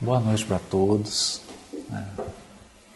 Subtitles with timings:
[0.00, 1.40] Boa noite para todos.
[1.92, 2.22] É,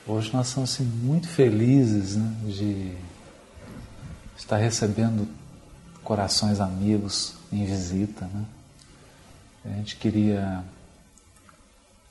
[0.06, 2.92] hoje nós estamos assim, muito felizes né, de
[4.38, 5.26] estar recebendo
[6.04, 8.30] corações amigos em visita.
[8.32, 8.44] Né?
[9.64, 10.62] A gente queria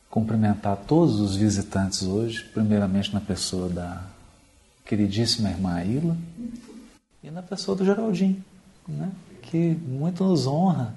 [0.10, 4.04] cumprimentar todos os visitantes hoje, primeiramente na pessoa da
[4.86, 6.18] queridíssima irmã Ilha
[7.24, 8.44] e na pessoa do Geraldinho,
[8.86, 9.10] né?
[9.42, 10.94] que muito nos honra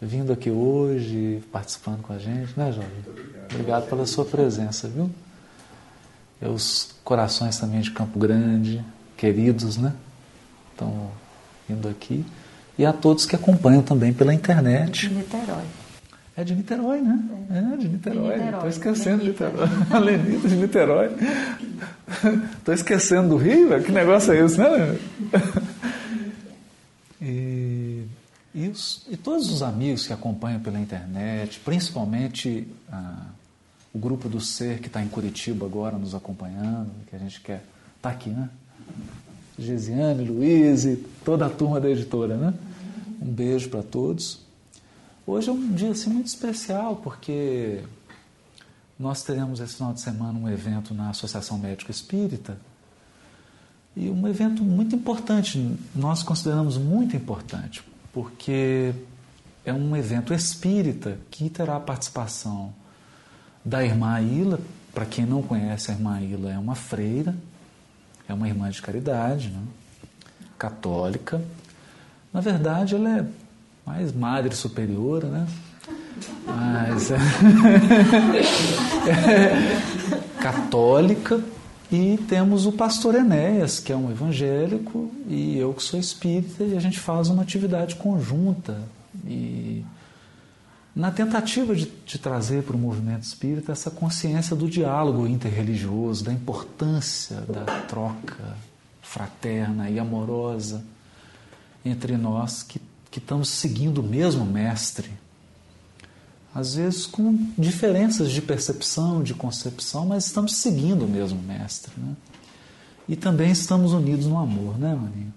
[0.00, 2.90] vindo aqui hoje, participando com a gente, né, Jorge?
[3.06, 3.52] Obrigado.
[3.52, 5.10] obrigado pela sua presença, viu?
[6.40, 8.82] E os corações também de Campo Grande,
[9.16, 9.92] queridos, né?
[10.72, 11.10] Estão
[11.68, 12.24] vindo aqui.
[12.78, 15.08] E a todos que acompanham também pela internet.
[15.08, 15.64] De Niterói.
[16.34, 17.22] É de Niterói, né?
[17.50, 18.36] É, é de Niterói.
[18.38, 19.68] Estou esquecendo de Niterói.
[19.90, 21.10] A Lenita de Niterói.
[22.56, 23.82] Estou esquecendo do Rio?
[23.82, 24.98] Que negócio é esse, né?
[27.20, 27.26] E
[28.54, 33.26] e, os, e todos os amigos que acompanham pela internet, principalmente ah,
[33.92, 37.64] o grupo do Ser que está em Curitiba agora nos acompanhando, que a gente quer.
[37.96, 38.48] Está aqui, né?
[39.58, 42.54] Gesiane, Luiz e toda a turma da editora, né?
[43.20, 44.40] Um beijo para todos.
[45.26, 47.82] Hoje é um dia assim, muito especial, porque
[48.98, 52.58] nós teremos esse final de semana um evento na Associação Médica Espírita.
[53.94, 58.92] E um evento muito importante, nós consideramos muito importante, porque
[59.64, 62.72] é um evento espírita que terá a participação
[63.64, 64.60] da irmã Ila.
[64.92, 67.34] Para quem não conhece, a irmã Ila é uma freira,
[68.28, 69.62] é uma irmã de caridade, né?
[70.58, 71.42] católica.
[72.32, 73.24] Na verdade, ela é
[73.86, 75.46] mais madre superiora, né?
[76.46, 77.18] Mas é,
[80.40, 81.42] católica
[81.92, 86.76] e temos o pastor Enéas, que é um evangélico, e eu que sou espírita, e
[86.76, 88.80] a gente faz uma atividade conjunta.
[89.26, 89.84] E
[90.94, 96.32] na tentativa de, de trazer para o movimento espírita essa consciência do diálogo interreligioso, da
[96.32, 98.56] importância da troca
[99.02, 100.84] fraterna e amorosa
[101.84, 102.80] entre nós que,
[103.10, 105.10] que estamos seguindo o mesmo mestre
[106.54, 111.92] às vezes com diferenças de percepção, de concepção, mas estamos seguindo o mesmo mestre.
[111.96, 112.14] Né?
[113.08, 115.32] E também estamos unidos no amor, né, Maninho?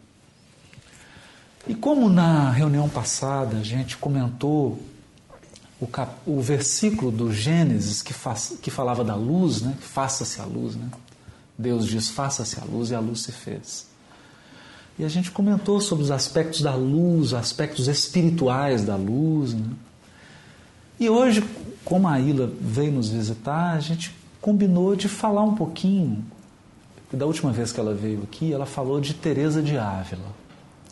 [1.68, 4.80] E como na reunião passada a gente comentou
[5.80, 9.76] o, cap, o versículo do Gênesis que, faz, que falava da luz, né?
[9.80, 10.90] Faça-se a luz, né?
[11.58, 13.88] Deus diz: faça-se a luz e a luz se fez.
[15.00, 19.66] E a gente comentou sobre os aspectos da luz, aspectos espirituais da luz, né?
[21.00, 21.44] E hoje,
[21.84, 26.24] como a Ilha veio nos visitar, a gente combinou de falar um pouquinho.
[27.12, 30.34] Da última vez que ela veio aqui, ela falou de Teresa de Ávila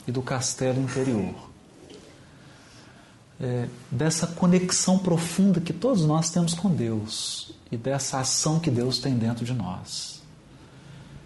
[0.08, 1.34] e do castelo interior.
[3.40, 9.00] É, dessa conexão profunda que todos nós temos com Deus e dessa ação que Deus
[9.00, 10.22] tem dentro de nós.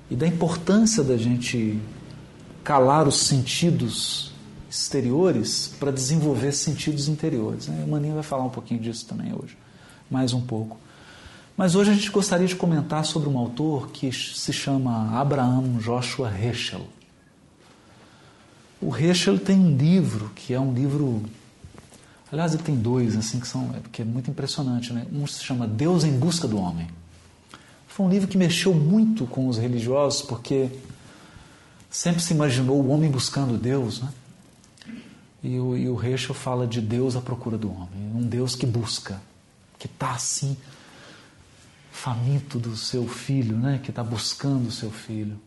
[0.09, 1.79] E da importância da gente
[2.63, 4.31] calar os sentidos
[4.81, 7.67] exteriores para desenvolver sentidos interiores.
[7.67, 7.83] Né?
[7.83, 9.57] A Maninha vai falar um pouquinho disso também hoje,
[10.09, 10.77] mais um pouco.
[11.57, 16.29] Mas hoje a gente gostaria de comentar sobre um autor que se chama Abraham Joshua
[16.29, 16.85] Heschel.
[18.81, 21.23] O Heschel tem um livro que é um livro,
[22.29, 25.07] aliás ele tem dois assim que são, que é muito impressionante, né?
[25.13, 26.87] Um se chama Deus em busca do homem.
[27.87, 30.69] Foi um livro que mexeu muito com os religiosos porque
[31.89, 34.09] sempre se imaginou o homem buscando Deus, né?
[35.45, 39.21] E o, e o fala de Deus à procura do homem, um Deus que busca,
[39.77, 40.57] que está assim,
[41.91, 43.79] faminto do seu filho, né?
[43.83, 45.39] que está buscando o seu filho.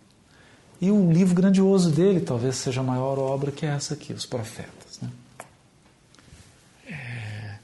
[0.81, 4.25] E o livro grandioso dele talvez seja a maior obra que é essa aqui, Os
[4.25, 5.01] Profetas.
[5.03, 5.11] Né?
[6.87, 7.59] É,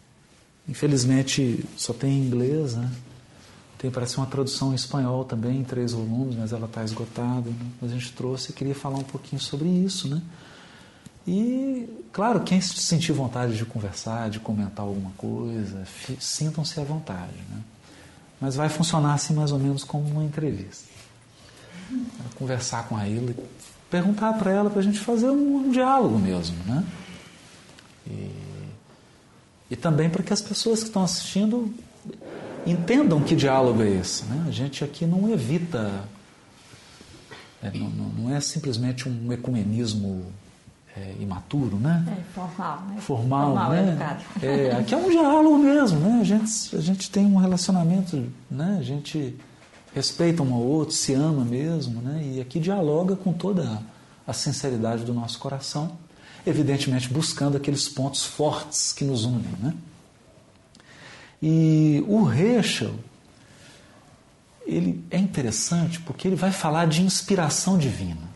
[0.69, 2.91] infelizmente só tem em inglês, né?
[3.79, 7.49] tem parece uma tradução em espanhol também, em três volumes, mas ela está esgotada.
[7.49, 7.67] Né?
[7.81, 10.09] Mas a gente trouxe e queria falar um pouquinho sobre isso.
[10.09, 10.21] Né?
[11.27, 15.85] E, claro, quem sentir vontade de conversar, de comentar alguma coisa,
[16.21, 17.37] sintam-se à vontade.
[17.49, 17.61] Né?
[18.41, 20.85] Mas vai funcionar assim mais ou menos como uma entrevista.
[22.35, 23.35] Conversar com a Ilha,
[23.91, 26.57] perguntar para ela para a gente fazer um, um, diálogo mesmo.
[26.67, 26.85] Né?
[28.07, 28.31] E,
[29.71, 31.73] e também para que as pessoas que estão assistindo
[32.67, 34.25] entendam que diálogo é esse.
[34.25, 34.45] Né?
[34.47, 36.05] A gente aqui não evita.
[37.63, 40.27] É, não, não é simplesmente um ecumenismo
[40.97, 42.05] é, imaturo, né?
[42.07, 42.97] É, formal, né?
[43.01, 43.89] Formal, formal né?
[43.89, 44.25] Educado.
[44.43, 46.19] É, aqui é um diálogo mesmo, né?
[46.21, 48.77] A gente, a gente tem um relacionamento, né?
[48.79, 49.37] A gente
[49.95, 52.23] respeita um ao outro, se ama mesmo, né?
[52.35, 53.83] E aqui dialoga com toda
[54.27, 55.93] a sinceridade do nosso coração,
[56.47, 59.75] evidentemente buscando aqueles pontos fortes que nos unem, né?
[61.43, 62.95] E o Rachel,
[64.65, 68.34] ele é interessante porque ele vai falar de inspiração divina.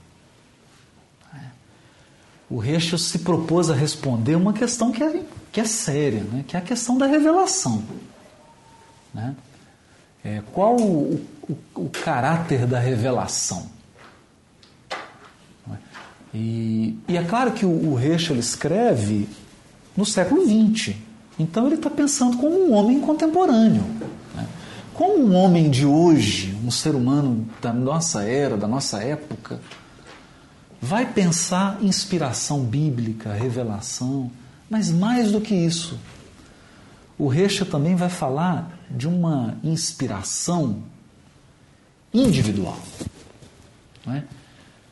[2.51, 5.23] O Rachel se propôs a responder uma questão que é,
[5.53, 6.45] que é séria, né?
[6.47, 7.83] que é a questão da revelação.
[9.13, 9.37] Né?
[10.25, 13.67] É, qual o, o, o, caráter da revelação?
[16.33, 17.99] E, e, é claro que o, o
[18.39, 19.29] escreve
[19.97, 20.95] no século XX.
[21.39, 23.85] Então ele está pensando como um homem contemporâneo.
[24.35, 24.47] Né?
[24.95, 29.61] Como um homem de hoje, um ser humano da nossa era, da nossa época,
[30.81, 34.31] vai pensar inspiração bíblica, revelação,
[34.71, 35.99] mas mais do que isso,
[37.19, 40.83] o Recha também vai falar de uma inspiração
[42.15, 42.79] individual,
[44.07, 44.23] é?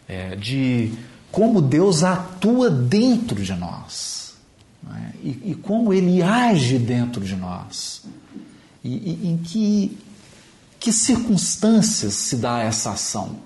[0.09, 0.93] É, de
[1.33, 4.37] como Deus atua dentro de nós
[4.89, 5.11] é?
[5.21, 8.05] e, e, como Ele age dentro de nós
[8.85, 9.99] e, e em que,
[10.79, 13.37] que circunstâncias se dá essa ação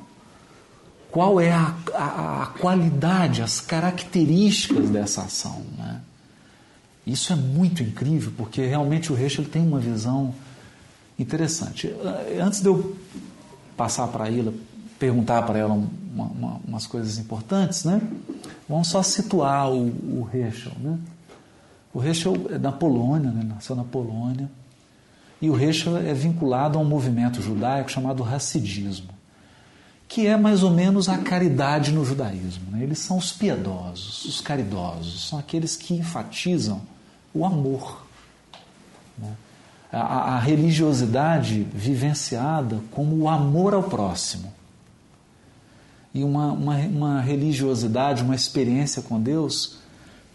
[1.10, 5.62] qual é a, a, a qualidade, as características dessa ação.
[5.76, 6.00] Né?
[7.06, 10.34] Isso é muito incrível, porque realmente o Reixa tem uma visão
[11.18, 11.94] interessante.
[12.40, 12.96] Antes de eu
[13.76, 14.52] passar para a Ilha,
[14.98, 18.00] perguntar para ela uma, uma, umas coisas importantes, né?
[18.68, 20.28] vamos só situar o, o.
[20.78, 20.98] Né?
[21.92, 23.42] O Reichel é da Polônia, né?
[23.42, 24.48] nasceu na Polônia,
[25.42, 29.19] e o Reichel é vinculado a um movimento judaico chamado Hassidismo
[30.10, 32.72] que é mais ou menos a caridade no judaísmo.
[32.72, 32.82] Né?
[32.82, 36.82] Eles são os piedosos, os caridosos, são aqueles que enfatizam
[37.32, 38.04] o amor.
[39.16, 39.32] Né?
[39.92, 44.52] A, a, religiosidade vivenciada como o amor ao próximo.
[46.12, 49.78] E uma, uma, uma religiosidade, uma experiência com Deus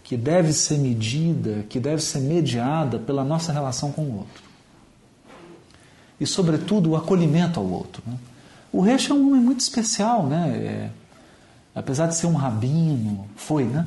[0.02, 4.42] que deve ser medida, que deve ser mediada pela nossa relação com o outro.
[6.18, 8.02] E, sobretudo, o acolhimento ao outro.
[8.06, 8.16] Né?
[8.72, 10.48] O Reich é um homem muito especial, né?
[10.56, 10.90] É,
[11.74, 13.86] apesar de ser um rabino, foi, né?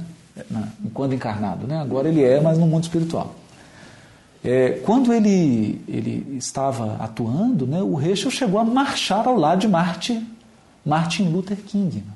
[0.93, 1.79] Quando encarnado, né?
[1.79, 3.35] Agora ele é, mas no mundo espiritual.
[4.43, 9.67] É, quando ele, ele estava atuando, né, o Reichel chegou a marchar ao lado de
[9.67, 10.25] Martin,
[10.85, 11.97] Martin Luther King.
[11.97, 12.13] Né?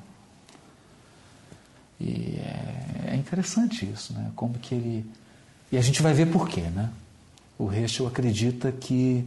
[2.00, 4.30] E é, é, interessante isso, né?
[4.34, 5.06] Como que ele
[5.74, 6.88] e a gente vai ver por quê, né?
[7.58, 9.26] O Reichel acredita que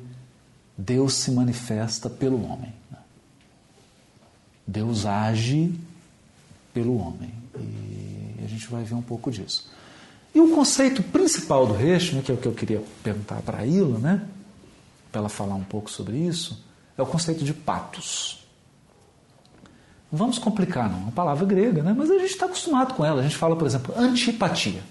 [0.77, 2.73] Deus se manifesta pelo homem.
[4.67, 5.73] Deus age
[6.73, 7.33] pelo homem.
[7.57, 9.71] E a gente vai ver um pouco disso.
[10.35, 13.59] E o conceito principal do Reich, né, que é o que eu queria perguntar para
[13.59, 14.27] a Ila, né,
[15.11, 16.63] para ela falar um pouco sobre isso,
[16.97, 18.45] é o conceito de patos.
[20.11, 20.99] Vamos complicar, não.
[20.99, 21.93] É uma palavra grega, né?
[21.95, 23.19] mas a gente está acostumado com ela.
[23.19, 24.81] A gente fala, por exemplo, antipatia.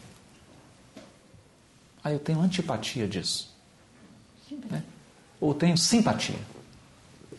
[2.04, 3.54] Aí eu tenho antipatia disso.
[4.70, 4.82] Né?
[5.40, 6.38] Ou tenho simpatia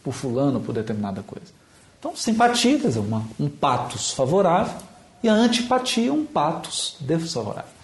[0.04, 1.54] por fulano, por determinada coisa.
[2.00, 4.76] Então, simpatia, quer dizer, uma, um patos favorável,
[5.24, 7.78] e a antipatia, um patos desfavorável.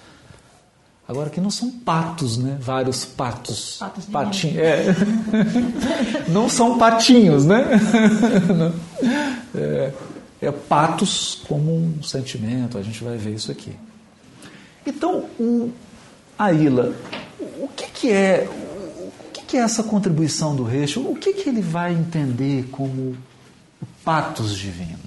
[1.08, 2.58] Agora aqui não são patos, né?
[2.62, 3.78] Vários patos.
[3.78, 4.58] Patos patinhos.
[4.58, 4.86] É.
[6.32, 7.66] não são patinhos, né?
[9.54, 9.92] é,
[10.42, 13.76] é patos como um sentimento, a gente vai ver isso aqui.
[14.86, 15.72] Então, o,
[16.40, 16.94] a Ila,
[17.60, 21.02] o que, que é o que, que é essa contribuição do Reixo?
[21.02, 23.18] O que, que ele vai entender como
[24.04, 25.00] patos divino.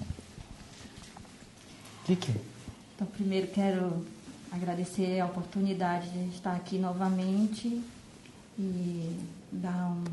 [2.00, 2.34] O que, que é?
[2.94, 4.06] Então, primeiro quero
[4.50, 7.82] agradecer a oportunidade de estar aqui novamente
[8.58, 9.18] e
[9.52, 10.04] dar um,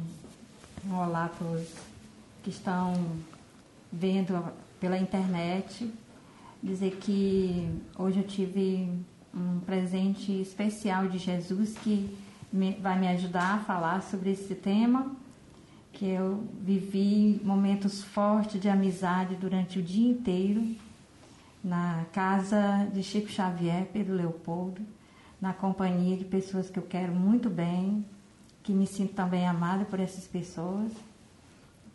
[0.90, 1.68] um olá para os
[2.44, 2.94] que estão
[3.92, 5.90] vendo pela internet.
[6.62, 8.90] Dizer que hoje eu tive
[9.34, 12.18] um presente especial de Jesus que
[12.52, 15.23] me, vai me ajudar a falar sobre esse tema
[15.94, 20.76] que eu vivi momentos fortes de amizade durante o dia inteiro
[21.64, 24.82] na casa de Chico Xavier, Pedro Leopoldo,
[25.40, 28.06] na companhia de pessoas que eu quero muito bem,
[28.64, 30.92] que me sinto também amada por essas pessoas,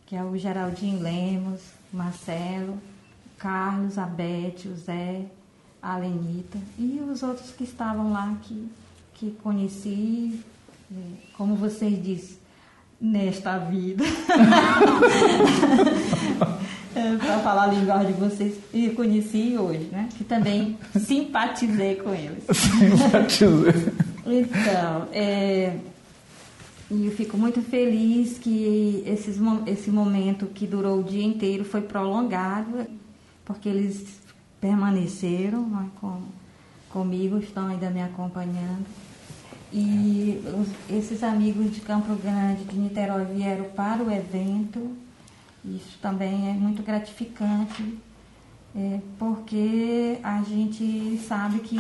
[0.06, 1.60] que é o Geraldinho Lemos,
[1.92, 2.78] Marcelo,
[3.36, 5.26] Carlos, a Beth, o Zé,
[5.82, 8.70] a Lenita e os outros que estavam lá que,
[9.14, 10.40] que conheci,
[10.90, 10.94] eh,
[11.36, 12.37] como vocês dizem,
[13.00, 14.04] nesta vida.
[16.94, 20.08] é, Para falar a linguagem de vocês, e conheci hoje, né?
[20.16, 22.44] Que também simpatizei com eles.
[22.52, 23.92] Simpatizei.
[24.26, 25.76] então, é,
[26.90, 31.82] e eu fico muito feliz que esses, esse momento que durou o dia inteiro foi
[31.82, 32.86] prolongado,
[33.44, 34.18] porque eles
[34.58, 36.22] permaneceram né, com,
[36.88, 38.86] comigo, estão ainda me acompanhando.
[39.72, 44.96] E os, esses amigos de Campo Grande, de Niterói, vieram para o evento.
[45.64, 47.98] Isso também é muito gratificante,
[48.74, 51.78] é, porque a gente sabe que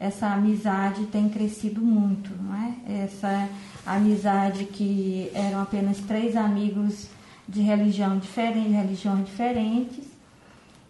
[0.00, 3.04] essa amizade tem crescido muito, não é?
[3.04, 3.48] Essa
[3.86, 7.06] amizade que eram apenas três amigos
[7.48, 10.04] de religião diferente, religiões diferentes,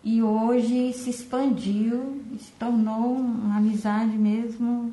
[0.03, 4.93] e hoje se expandiu, se tornou uma amizade mesmo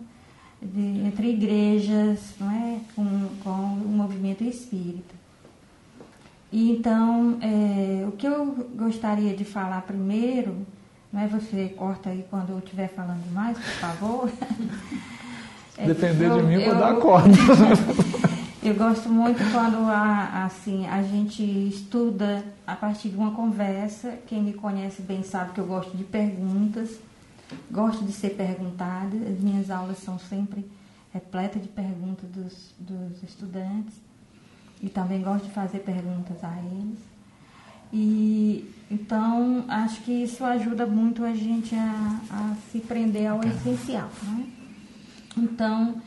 [0.62, 2.80] de, entre igrejas, não é?
[2.96, 5.16] com, com o movimento espírita.
[6.52, 10.66] E então, é, o que eu gostaria de falar primeiro,
[11.14, 14.32] não é você corta aí quando eu estiver falando demais, por favor.
[15.82, 17.30] É, Depender eu, de mim, eu vou dar corda.
[18.62, 24.16] eu gosto muito quando a, assim, a gente estuda a partir de uma conversa.
[24.28, 27.00] Quem me conhece bem sabe que eu gosto de perguntas,
[27.72, 29.16] gosto de ser perguntada.
[29.16, 30.66] As minhas aulas são sempre
[31.14, 33.94] repletas de perguntas dos, dos estudantes.
[34.82, 37.00] E também gosto de fazer perguntas a eles.
[37.92, 44.10] E então acho que isso ajuda muito a gente a, a se prender ao essencial.
[44.24, 44.48] Né?
[45.36, 46.02] Então,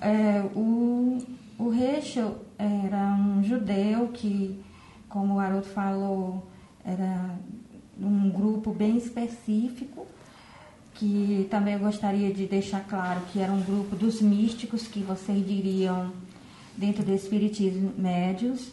[0.00, 1.18] é, o,
[1.58, 4.60] o Rachel era um judeu que,
[5.08, 6.46] como o Haroldo falou,
[6.84, 7.30] era
[8.00, 10.06] um grupo bem específico,
[10.98, 16.12] que também gostaria de deixar claro que era um grupo dos místicos, que vocês diriam
[16.76, 18.72] dentro do Espiritismo médios,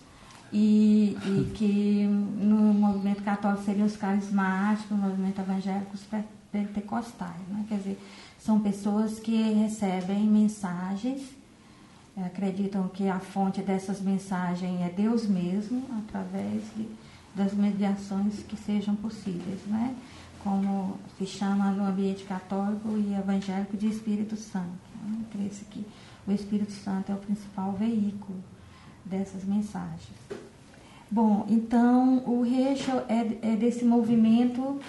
[0.51, 6.03] e, e que no movimento católico seriam os carismáticos, no movimento evangélico os
[6.51, 7.47] pentecostais.
[7.49, 7.65] Né?
[7.67, 7.99] Quer dizer,
[8.39, 11.21] são pessoas que recebem mensagens,
[12.25, 16.87] acreditam que a fonte dessas mensagens é Deus mesmo, através de,
[17.35, 19.93] das mediações que sejam possíveis, né?
[20.45, 24.69] Como se chama no ambiente católico e evangélico de Espírito Santo.
[25.31, 25.83] Crê-se que
[26.27, 28.37] o Espírito Santo é o principal veículo
[29.03, 30.15] dessas mensagens.
[31.09, 34.79] Bom, então o Rachel é, é desse movimento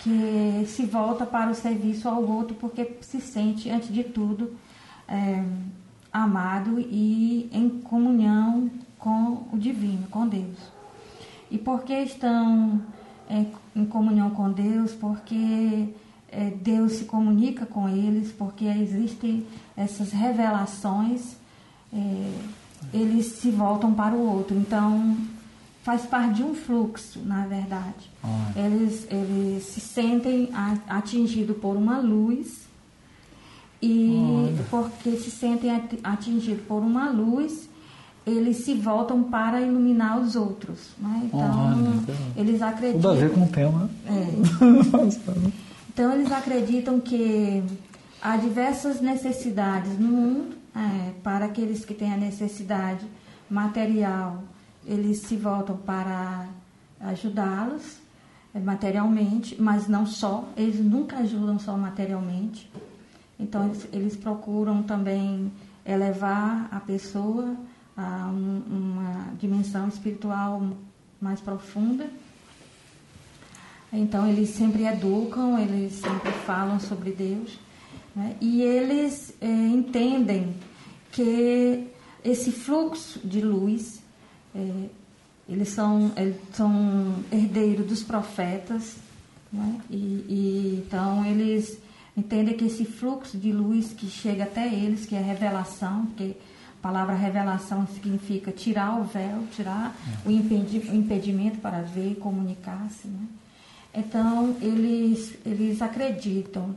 [0.00, 4.56] que se volta para o serviço ao outro porque se sente, antes de tudo,
[5.06, 5.44] é,
[6.12, 8.68] amado e em comunhão
[8.98, 10.58] com o divino, com Deus.
[11.52, 12.82] E porque estão
[13.30, 14.92] é, em comunhão com Deus?
[14.92, 15.88] Porque
[16.28, 21.36] é, Deus se comunica com eles, porque existem essas revelações,
[21.92, 22.32] é,
[22.92, 24.56] eles se voltam para o outro.
[24.56, 25.16] Então,
[25.84, 28.10] faz parte de um fluxo, na verdade.
[28.56, 30.50] Eles, eles se sentem
[30.88, 32.64] atingidos por uma luz
[33.82, 34.64] e Olha.
[34.70, 35.70] porque se sentem
[36.02, 37.68] atingidos por uma luz,
[38.26, 40.90] eles se voltam para iluminar os outros.
[40.98, 41.22] Né?
[41.24, 42.04] Então,
[42.36, 43.00] eles acreditam.
[43.00, 43.90] Tudo a ver com o tema.
[44.06, 44.26] É.
[45.92, 47.62] então, eles acreditam que
[48.22, 53.04] há diversas necessidades no mundo é, para aqueles que têm a necessidade
[53.48, 54.42] material
[54.86, 56.46] eles se voltam para
[57.00, 57.98] ajudá-los
[58.54, 62.70] eh, materialmente, mas não só, eles nunca ajudam só materialmente.
[63.38, 65.50] Então, eles, eles procuram também
[65.84, 67.54] elevar a pessoa
[67.96, 70.62] a um, uma dimensão espiritual
[71.20, 72.08] mais profunda.
[73.92, 77.58] Então, eles sempre educam, eles sempre falam sobre Deus.
[78.14, 78.36] Né?
[78.40, 80.54] E eles é, entendem
[81.12, 81.86] que
[82.24, 84.02] esse fluxo de luz
[84.54, 84.88] é,
[85.48, 88.96] eles, são, eles são herdeiros dos profetas,
[89.52, 89.80] né?
[89.90, 91.78] e, e, então eles
[92.16, 96.36] entendem que esse fluxo de luz que chega até eles, que é revelação, porque
[96.84, 102.14] a palavra revelação significa tirar o véu, tirar o, impedi o impedimento para ver e
[102.14, 103.08] comunicar-se.
[103.08, 103.26] Né?
[103.94, 106.76] Então eles, eles acreditam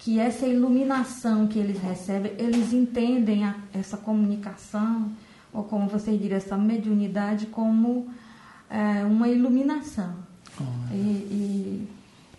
[0.00, 5.12] que essa iluminação que eles recebem, eles entendem a, essa comunicação,
[5.52, 8.08] ou como você diria, essa mediunidade como
[8.68, 10.12] é, uma iluminação.
[10.60, 11.88] Oh, e, e,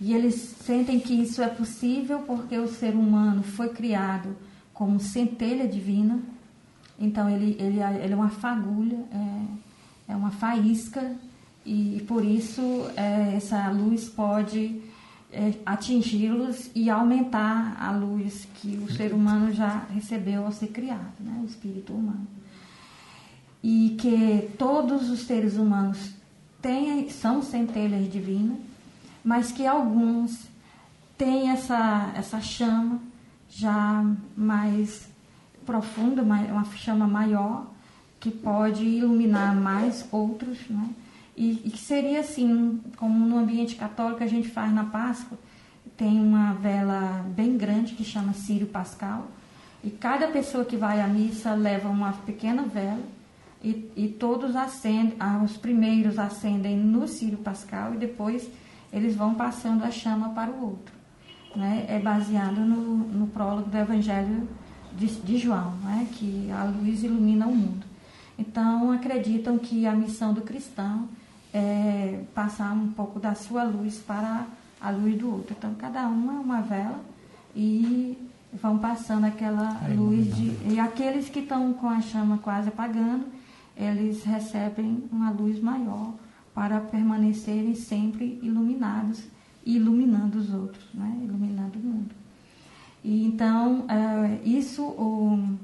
[0.02, 4.36] e, eles sentem que isso é possível porque o ser humano foi criado
[4.74, 6.20] como centelha divina,
[7.00, 11.16] então ele, ele, ele é uma fagulha, é, é uma faísca,
[11.66, 12.62] e, e por isso
[12.96, 14.82] é, essa luz pode
[15.32, 21.14] é, atingi-los e aumentar a luz que o ser humano já recebeu ao ser criado,
[21.20, 21.40] né?
[21.44, 22.28] o espírito humano
[23.64, 26.12] e que todos os seres humanos
[26.62, 28.58] têm, são centelhas divinas,
[29.24, 30.48] mas que alguns
[31.18, 33.00] têm essa, essa chama
[33.50, 35.10] já mais
[35.68, 37.68] profunda, uma chama maior,
[38.20, 40.90] que pode iluminar mais outros, né?
[41.36, 45.38] E, que seria assim, como no ambiente católico a gente faz na Páscoa,
[45.96, 49.28] tem uma vela bem grande que chama Sírio Pascal,
[49.84, 53.04] E cada pessoa que vai à missa leva uma pequena vela
[53.64, 58.50] e, e todos acendem, ah, os primeiros acendem no Círio Pascal e depois
[58.92, 60.94] eles vão passando a chama para o outro.
[61.56, 61.86] Né?
[61.88, 64.48] É baseado no, no prólogo do Evangelho
[64.98, 66.08] de, de João, né?
[66.14, 67.86] que a luz ilumina o mundo.
[68.38, 71.08] Então acreditam que a missão do cristão
[71.54, 74.46] é passar um pouco da sua luz para
[74.82, 75.56] a luz do outro.
[75.58, 77.00] Então cada uma é uma vela
[77.56, 78.18] e
[78.54, 80.56] vão passando aquela luz de.
[80.72, 83.26] E aqueles que estão com a chama quase apagando,
[83.76, 86.14] eles recebem uma luz maior
[86.54, 89.24] para permanecerem sempre iluminados
[89.66, 91.20] e iluminando os outros, né?
[91.24, 92.17] iluminando o mundo.
[93.04, 95.58] E então, é, isso, o,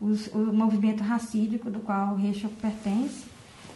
[0.00, 3.24] os, o movimento racídico do qual o Reichel pertence,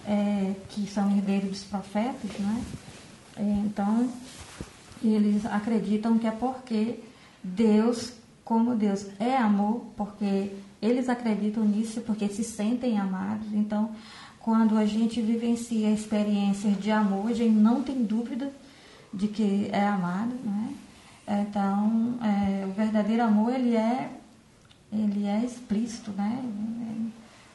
[0.07, 2.65] é, que são herdeiros dos profetas, né?
[3.37, 4.09] É, então,
[5.03, 7.01] eles acreditam que é porque
[7.43, 8.13] Deus,
[8.45, 13.47] como Deus é amor, porque eles acreditam nisso, porque se sentem amados.
[13.53, 13.91] Então,
[14.39, 18.51] quando a gente vivencia experiências de amor, a gente não tem dúvida
[19.13, 20.75] de que é amado, né?
[21.33, 24.11] Então, é, o verdadeiro amor, ele é,
[24.93, 26.43] ele é explícito, né?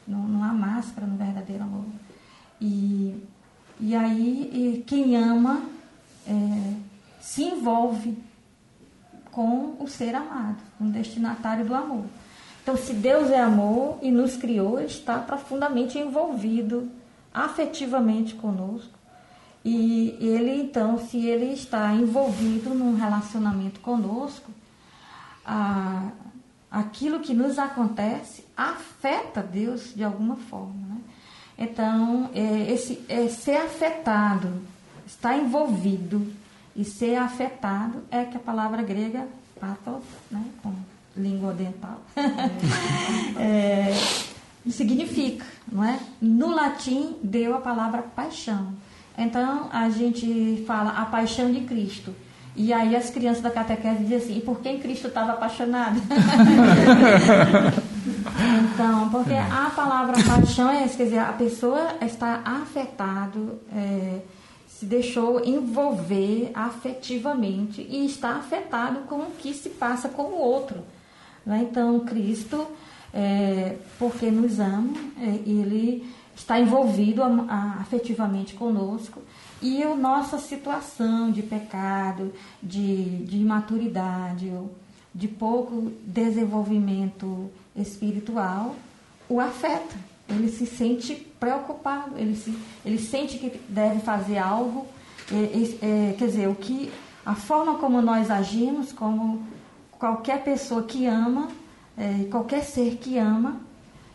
[0.08, 1.84] Não, não há máscara no verdadeiro amor.
[2.58, 3.22] E,
[3.78, 5.62] e aí, e quem ama
[6.26, 6.72] é,
[7.20, 8.16] se envolve
[9.30, 12.06] com o ser amado, com o destinatário do amor.
[12.62, 16.90] Então, se Deus é amor e nos criou, está profundamente envolvido
[17.34, 18.96] afetivamente conosco.
[19.68, 24.48] E ele, então, se ele está envolvido num relacionamento conosco,
[25.44, 26.12] a,
[26.70, 30.86] aquilo que nos acontece afeta Deus de alguma forma.
[30.88, 30.98] Né?
[31.58, 34.62] Então, é, esse, é, ser afetado,
[35.04, 36.32] estar envolvido
[36.76, 39.26] e ser afetado é que a palavra grega
[39.58, 40.72] pathos, né, com
[41.16, 42.00] língua dental,
[43.36, 43.92] é,
[44.70, 45.98] significa, não é?
[46.20, 48.85] No latim deu a palavra paixão.
[49.16, 52.14] Então a gente fala a paixão de Cristo.
[52.54, 56.00] E aí as crianças da catequese dizem assim, e por quem Cristo estava apaixonado?
[58.72, 64.20] então, porque a palavra paixão é quer dizer, a pessoa está afetado, é,
[64.66, 70.78] se deixou envolver afetivamente e está afetado com o que se passa com o outro.
[71.44, 71.66] Né?
[71.70, 72.66] Então, Cristo,
[73.12, 77.22] é, porque nos ama, é, ele está envolvido
[77.80, 79.22] afetivamente conosco
[79.60, 84.52] e a nossa situação de pecado, de, de imaturidade,
[85.14, 88.76] de pouco desenvolvimento espiritual,
[89.28, 89.96] o afeta.
[90.28, 94.86] Ele se sente preocupado, ele, se, ele sente que deve fazer algo,
[95.32, 96.92] é, é, quer dizer, o que,
[97.24, 99.42] a forma como nós agimos, como
[99.92, 101.48] qualquer pessoa que ama,
[101.96, 103.56] é, qualquer ser que ama,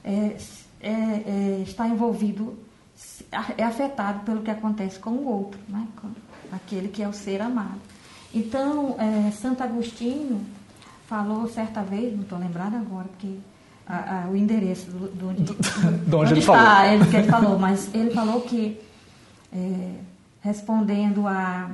[0.03, 0.36] é,
[0.82, 2.58] é, é, está envolvido,
[3.58, 5.88] é afetado pelo que acontece com o outro, né?
[6.02, 6.10] com
[6.52, 7.80] aquele que é o ser amado.
[8.34, 10.41] Então, é, Santo Agostinho
[11.08, 13.36] falou certa vez, não estou lembrada agora, porque
[13.86, 16.94] a, a, o endereço do, do, do, do onde, onde ele está, falou.
[16.94, 18.80] ele que ele falou, mas ele falou que,
[19.54, 19.96] é,
[20.41, 21.72] respondendo a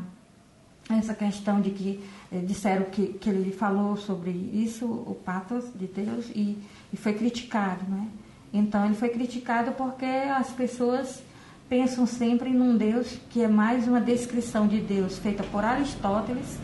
[0.89, 5.86] essa questão de que eh, disseram que, que ele falou sobre isso, o patos de
[5.86, 6.58] Deus, e,
[6.93, 8.08] e foi criticado, né?
[8.53, 11.21] Então ele foi criticado porque as pessoas
[11.69, 16.57] pensam sempre num Deus que é mais uma descrição de Deus feita por Aristóteles,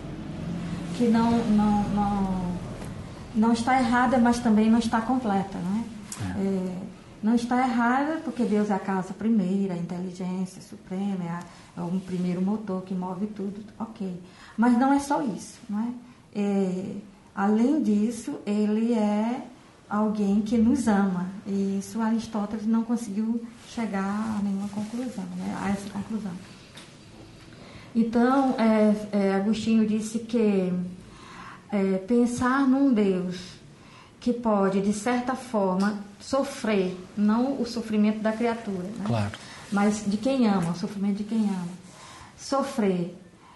[0.97, 2.51] que não, não, não,
[3.35, 5.83] não está errada, mas também não está completa, né?
[6.21, 6.41] É.
[6.41, 11.43] É, não está errada porque Deus é a causa primeira, a inteligência suprema, é, a,
[11.77, 14.21] é o primeiro motor que move tudo, ok.
[14.57, 15.87] Mas não é só isso, não é?
[16.35, 16.95] é
[17.35, 19.41] além disso, ele é
[19.89, 21.27] alguém que nos ama.
[21.45, 25.57] E isso Aristóteles não conseguiu chegar a nenhuma conclusão, né?
[25.61, 26.31] a essa conclusão.
[27.95, 30.73] Então, é, é, Agostinho disse que
[31.71, 33.53] é, pensar num Deus
[34.19, 39.03] que pode, de certa forma, sofrer, não o sofrimento da criatura, né?
[39.05, 39.31] claro.
[39.71, 41.67] mas de quem ama, o sofrimento de quem ama,
[42.37, 43.15] sofrer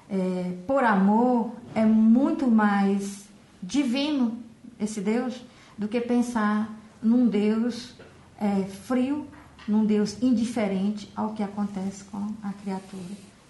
[0.10, 3.26] é, por amor é muito mais
[3.62, 4.38] divino
[4.80, 5.34] esse Deus
[5.78, 7.94] do que pensar num Deus
[8.40, 9.28] é, frio,
[9.68, 13.04] num Deus indiferente ao que acontece com a criatura.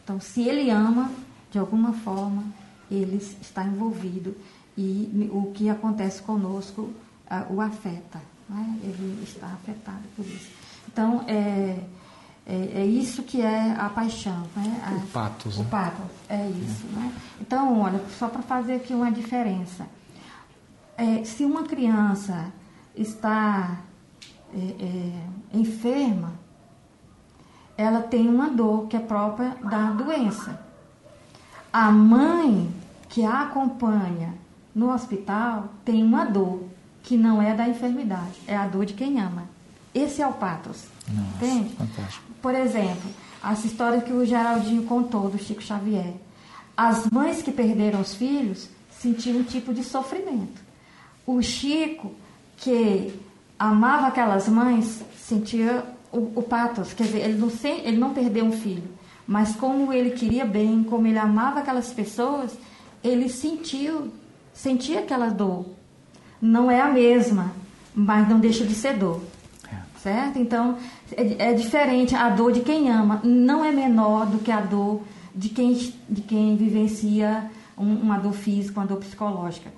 [0.03, 1.11] Então, se ele ama,
[1.51, 2.43] de alguma forma,
[2.89, 4.35] ele está envolvido
[4.77, 6.91] e o que acontece conosco
[7.49, 8.21] o afeta.
[8.49, 8.79] Né?
[8.83, 10.49] Ele está afetado por isso.
[10.87, 11.79] Então, é,
[12.45, 14.43] é, é, isso que é a paixão.
[14.55, 14.81] Né?
[14.85, 15.57] A, o patos.
[15.57, 15.67] O né?
[15.69, 16.85] patos, é isso.
[16.93, 16.99] É.
[16.99, 17.13] Né?
[17.41, 19.85] Então, olha, só para fazer aqui uma diferença.
[20.97, 22.51] É, se uma criança
[22.95, 23.77] está
[24.53, 26.33] é, é, enferma,
[27.77, 30.59] ela tem uma dor que é própria da doença.
[31.71, 32.73] A mãe
[33.09, 34.33] que a acompanha
[34.73, 36.63] no hospital tem uma dor
[37.03, 39.43] que não é da enfermidade, é a dor de quem ama.
[39.93, 40.85] Esse é o patos.
[41.07, 41.75] Nossa, entende?
[41.75, 42.25] Fantástico.
[42.41, 43.09] Por exemplo,
[43.43, 46.13] essa história que o Geraldinho contou do Chico Xavier.
[46.75, 50.66] As mães que perderam os filhos sentiam um tipo de sofrimento.
[51.27, 52.11] O Chico,
[52.55, 53.13] que
[53.59, 57.51] amava aquelas mães, sentia o, o patos, quer dizer, ele não,
[57.83, 58.89] ele não perdeu um filho,
[59.27, 62.57] mas como ele queria bem, como ele amava aquelas pessoas,
[63.03, 64.11] ele sentiu,
[64.53, 65.65] sentia aquela dor.
[66.41, 67.51] Não é a mesma,
[67.93, 69.21] mas não deixa de ser dor.
[69.69, 69.99] É.
[69.99, 70.39] Certo?
[70.39, 70.77] Então,
[71.11, 72.15] é, é diferente.
[72.15, 75.01] A dor de quem ama não é menor do que a dor
[75.35, 75.73] de quem,
[76.09, 79.71] de quem vivencia um, uma dor física, uma dor psicológica.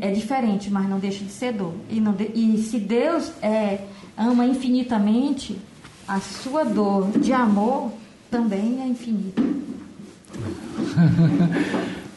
[0.00, 1.72] É diferente, mas não deixa de ser dor.
[1.88, 3.84] E, não de, e se Deus é,
[4.16, 5.58] ama infinitamente,
[6.06, 7.92] a sua dor de amor
[8.30, 9.42] também é infinita.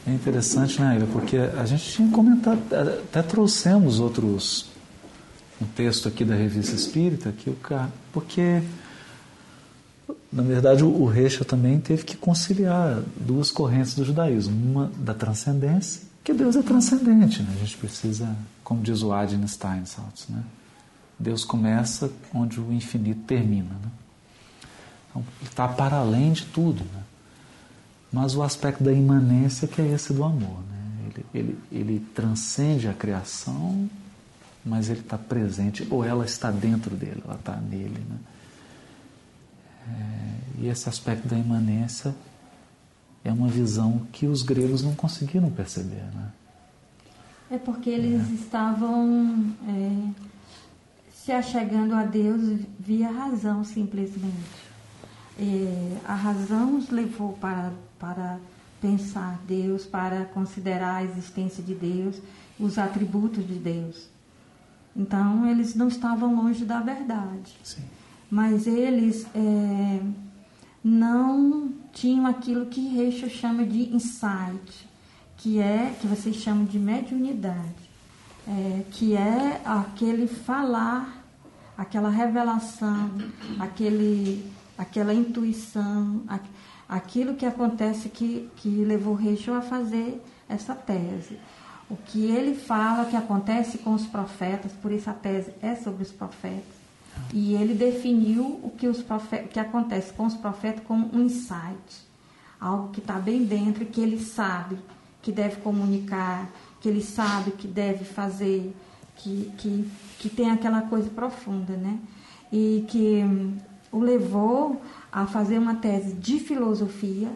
[0.05, 1.05] É interessante, né, Ira?
[1.05, 4.65] Porque a gente tinha comentado, até trouxemos outros,
[5.61, 8.63] um texto aqui da Revista Espírita, que o cara, porque
[10.33, 16.01] na verdade o Reixa também teve que conciliar duas correntes do judaísmo, uma da transcendência,
[16.23, 17.51] que Deus é transcendente, né?
[17.55, 20.43] A gente precisa, como diz o Adin Steinsaltz, né?
[21.17, 23.91] Deus começa onde o infinito termina, né?
[25.09, 27.03] Então, ele está para além de tudo, né?
[28.11, 30.59] mas o aspecto da imanência que é esse do amor.
[30.69, 31.09] Né?
[31.09, 33.89] Ele, ele, ele transcende a criação,
[34.65, 38.03] mas ele está presente, ou ela está dentro dele, ela está nele.
[38.09, 38.17] Né?
[39.87, 42.15] É, e esse aspecto da imanência
[43.23, 46.03] é uma visão que os gregos não conseguiram perceber.
[46.13, 46.31] Né?
[47.51, 48.33] É porque eles é.
[48.33, 50.09] estavam é,
[51.13, 54.71] se achegando a Deus via razão, simplesmente.
[55.39, 58.39] É, a razão os levou para para
[58.81, 62.19] pensar Deus, para considerar a existência de Deus,
[62.59, 64.09] os atributos de Deus.
[64.95, 67.55] Então, eles não estavam longe da verdade.
[67.63, 67.83] Sim.
[68.29, 69.99] Mas eles é,
[70.83, 74.89] não tinham aquilo que Reicho chama de insight,
[75.37, 77.89] que é, que vocês chamam de mediunidade,
[78.47, 81.23] é, que é aquele falar,
[81.77, 83.11] aquela revelação,
[83.59, 86.23] aquele, aquela intuição,
[86.87, 91.39] aquilo que acontece que, que levou Reichel a fazer essa tese.
[91.89, 96.03] O que ele fala que acontece com os profetas, por isso a tese é sobre
[96.03, 96.80] os profetas.
[97.33, 102.07] E ele definiu o que, os profetas, que acontece com os profetas como um insight,
[102.59, 104.77] algo que está bem dentro e que ele sabe
[105.21, 106.49] que deve comunicar,
[106.81, 108.73] que ele sabe que deve fazer,
[109.15, 111.99] que, que, que tem aquela coisa profunda, né?
[112.51, 113.57] E que hum,
[113.91, 117.29] o levou a fazer uma tese de filosofia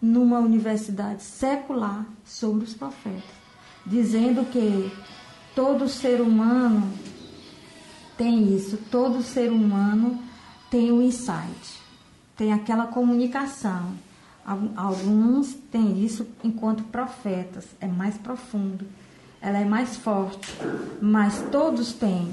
[0.00, 3.22] numa universidade secular sobre os profetas,
[3.86, 4.92] dizendo que
[5.54, 6.90] todo ser humano
[8.20, 10.22] tem isso, todo ser humano
[10.70, 11.80] tem o insight,
[12.36, 13.94] tem aquela comunicação.
[14.76, 18.84] Alguns têm isso enquanto profetas, é mais profundo,
[19.40, 20.54] ela é mais forte,
[21.00, 22.30] mas todos têm.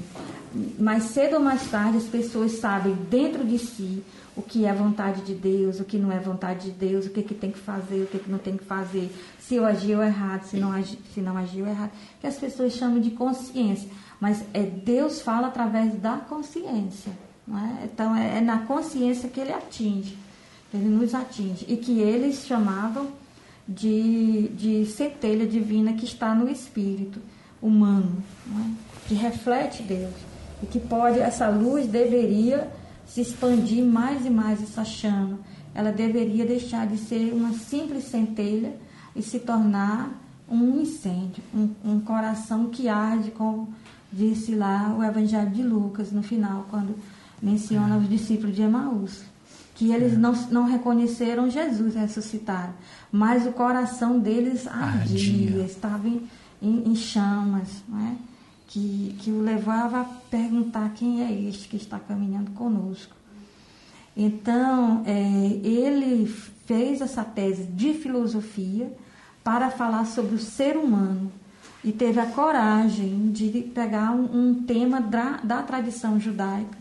[0.78, 4.02] Mais cedo ou mais tarde as pessoas sabem dentro de si
[4.36, 7.22] o que é vontade de Deus, o que não é vontade de Deus, o que,
[7.22, 10.44] que tem que fazer, o que, que não tem que fazer, se eu agiu errado,
[10.44, 13.88] se não, agi, se não errado, que as pessoas chamam de consciência.
[14.20, 17.12] Mas é Deus fala através da consciência.
[17.50, 17.84] É?
[17.84, 20.18] Então é, é na consciência que ele atinge,
[20.72, 21.64] ele nos atinge.
[21.68, 23.08] E que eles chamavam
[23.66, 27.20] de, de centelha divina que está no espírito
[27.60, 28.70] humano, é?
[29.06, 30.14] que reflete Deus.
[30.62, 32.70] E que pode, essa luz deveria
[33.06, 35.38] se expandir mais e mais essa chama.
[35.74, 38.74] Ela deveria deixar de ser uma simples centelha
[39.14, 40.10] e se tornar
[40.50, 43.68] um incêndio, um, um coração que arde, como
[44.12, 46.94] disse lá o Evangelho de Lucas no final, quando
[47.42, 49.22] menciona os discípulos de Emaús,
[49.74, 52.72] que eles não, não reconheceram Jesus ressuscitado,
[53.12, 55.64] mas o coração deles ardia, ardia.
[55.64, 56.28] estava em,
[56.60, 58.16] em, em chamas, não é?
[58.68, 63.14] que, que o levava a perguntar quem é este que está caminhando conosco.
[64.16, 66.26] Então, é, ele
[66.66, 68.92] fez essa tese de filosofia
[69.42, 71.32] para falar sobre o ser humano
[71.84, 76.76] e teve a coragem de pegar um, um tema da, da tradição judaica,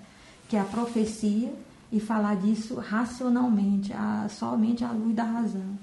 [0.50, 1.54] que é a profecia,
[1.92, 5.78] e falar disso racionalmente, a, somente à luz da razão.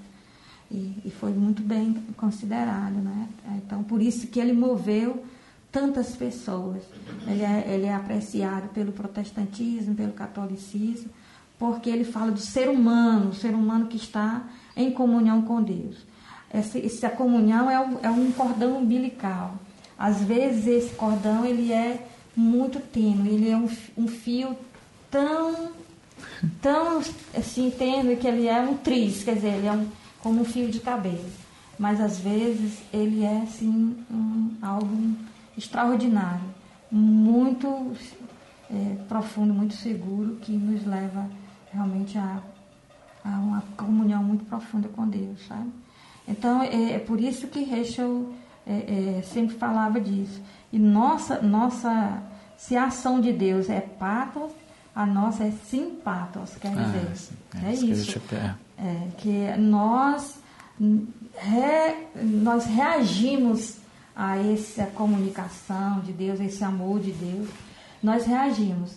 [0.70, 2.94] E, e, foi muito bem considerado.
[2.94, 3.28] Né?
[3.56, 5.24] Então, por isso que ele moveu
[5.70, 6.82] tantas pessoas.
[7.26, 11.10] Ele é, ele é apreciado pelo protestantismo, pelo catolicismo,
[11.58, 14.44] porque ele fala do ser humano, o ser humano que está
[14.76, 15.96] em comunhão com Deus.
[16.54, 19.56] Essa, essa comunhão é, é um cordão umbilical.
[19.98, 24.56] Às vezes esse cordão ele é muito tênue, ele é um, um fio
[25.10, 25.72] tão,
[26.62, 27.02] tão
[27.36, 29.88] assim, tênue que ele é um tris, quer dizer, ele é um,
[30.20, 31.28] como um fio de cabelo.
[31.76, 35.12] Mas às vezes ele é assim um, algo
[35.58, 36.54] extraordinário,
[36.88, 37.96] muito
[38.70, 41.28] é, profundo, muito seguro, que nos leva
[41.72, 42.40] realmente a,
[43.24, 45.83] a uma comunhão muito profunda com Deus, sabe?
[46.26, 48.32] Então é, é por isso que Rachel
[48.66, 50.40] é, é, sempre falava disso.
[50.72, 52.22] E nossa, nossa,
[52.56, 54.50] se a ação de Deus é patos,
[54.94, 57.30] a nossa é simpatos, quer ah, dizer.
[57.62, 58.20] é, é isso.
[58.20, 60.38] Que, é, que nós,
[60.78, 63.78] re, nós reagimos
[64.16, 67.48] a essa comunicação de Deus, a esse amor de Deus,
[68.02, 68.96] nós reagimos.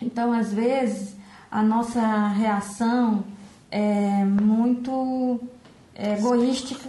[0.00, 1.14] Então, às vezes,
[1.50, 3.24] a nossa reação
[3.70, 5.40] é muito
[5.98, 6.88] egoística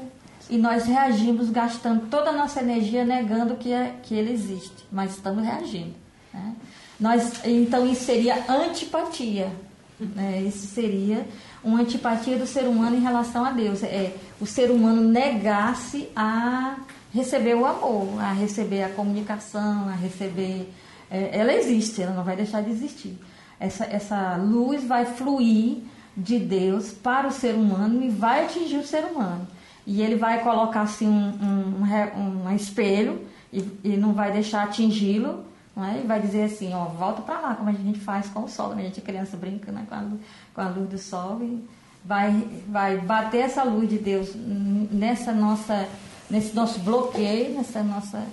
[0.49, 5.11] e nós reagimos gastando toda a nossa energia negando que, é, que ele existe, mas
[5.11, 5.93] estamos reagindo.
[6.33, 6.55] Né?
[6.99, 9.51] Nós, então isso seria antipatia.
[9.99, 10.43] Né?
[10.43, 11.25] Isso seria
[11.63, 13.83] uma antipatia do ser humano em relação a Deus.
[13.83, 16.77] É o ser humano negasse a
[17.13, 20.71] receber o amor, a receber a comunicação, a receber.
[21.09, 23.17] É, ela existe, ela não vai deixar de existir.
[23.59, 25.79] Essa, essa luz vai fluir
[26.17, 29.47] de Deus para o ser humano e vai atingir o ser humano.
[29.85, 33.21] E ele vai colocar assim um, um, um, espelho
[33.53, 35.45] e, e, não vai deixar atingi-lo.
[35.75, 36.01] Né?
[36.03, 38.75] E vai dizer assim, ó, volta para lá, como a gente faz com o sol.
[38.75, 38.81] Né?
[38.81, 39.85] A gente criança brinca né?
[39.87, 40.21] com, a luz,
[40.55, 41.63] com a luz do sol e
[42.03, 42.31] vai,
[42.67, 45.87] vai bater essa luz de Deus nessa nossa,
[46.29, 48.25] nesse nosso bloqueio, nessa nossa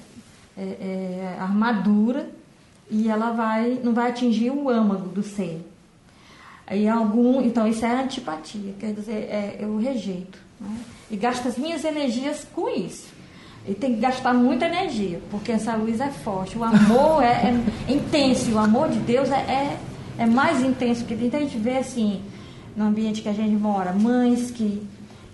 [0.57, 2.31] é, é, armadura
[2.91, 5.74] e ela vai, não vai atingir o âmago do ser.
[6.67, 10.39] Aí algum, então isso é antipatia, quer dizer, é, eu rejeito.
[10.61, 10.77] Né?
[11.11, 13.13] E gasto as minhas energias com isso.
[13.67, 16.57] E tem que gastar muita energia, porque essa luz é forte.
[16.57, 19.79] O amor é, é intenso, o amor de Deus é, é,
[20.19, 21.05] é mais intenso.
[21.05, 22.23] Porque então a gente vê assim,
[22.77, 24.87] no ambiente que a gente mora, mães que,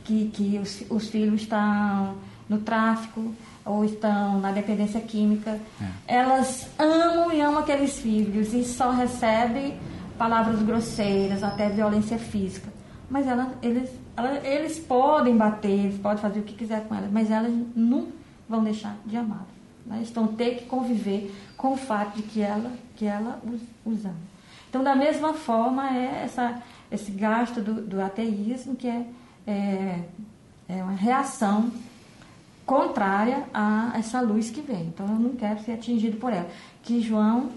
[0.04, 2.14] que, que os, os filhos estão
[2.48, 3.32] no tráfico
[3.64, 5.86] ou estão na dependência química, é.
[6.16, 9.74] elas amam e amam aqueles filhos e só recebem
[10.20, 12.70] palavras grosseiras, até violência física.
[13.08, 17.10] Mas ela, eles, ela, eles podem bater, eles podem fazer o que quiser com elas,
[17.10, 18.08] mas elas não
[18.46, 19.46] vão deixar de amar.
[19.86, 19.96] Né?
[19.96, 24.04] Eles vão ter que conviver com o fato de que ela, que ela os, os
[24.04, 24.14] ama.
[24.68, 29.06] Então, da mesma forma, é essa, esse gasto do, do ateísmo, que é,
[29.46, 30.00] é,
[30.68, 31.72] é uma reação
[32.66, 34.82] contrária a essa luz que vem.
[34.82, 36.48] Então, eu não quero ser atingido por ela.
[36.82, 37.48] Que João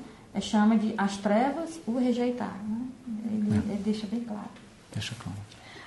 [0.42, 2.56] chama de as trevas o rejeitar.
[2.68, 2.88] Né?
[3.32, 3.74] Ele, é.
[3.74, 4.50] ele, deixa bem claro.
[4.94, 5.38] Deixa claro.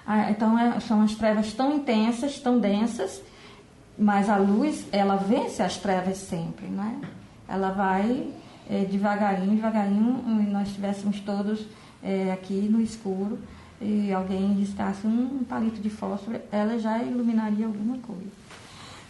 [0.06, 3.20] Ah, então é, são as trevas tão intensas, tão densas,
[3.98, 7.00] mas a luz ela vence as trevas sempre, né?
[7.48, 8.28] Ela vai
[8.68, 10.22] é, devagarinho, devagarinho.
[10.50, 11.66] Nós estivéssemos todos
[12.02, 13.38] é, aqui no escuro
[13.80, 18.30] e alguém riscasse um, um palito de fósforo, ela já iluminaria alguma coisa.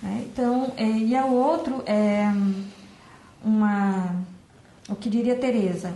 [0.02, 0.26] Né?
[0.26, 2.32] Então, é, e o outro é
[3.44, 4.16] uma
[4.88, 5.92] o que diria Teresa?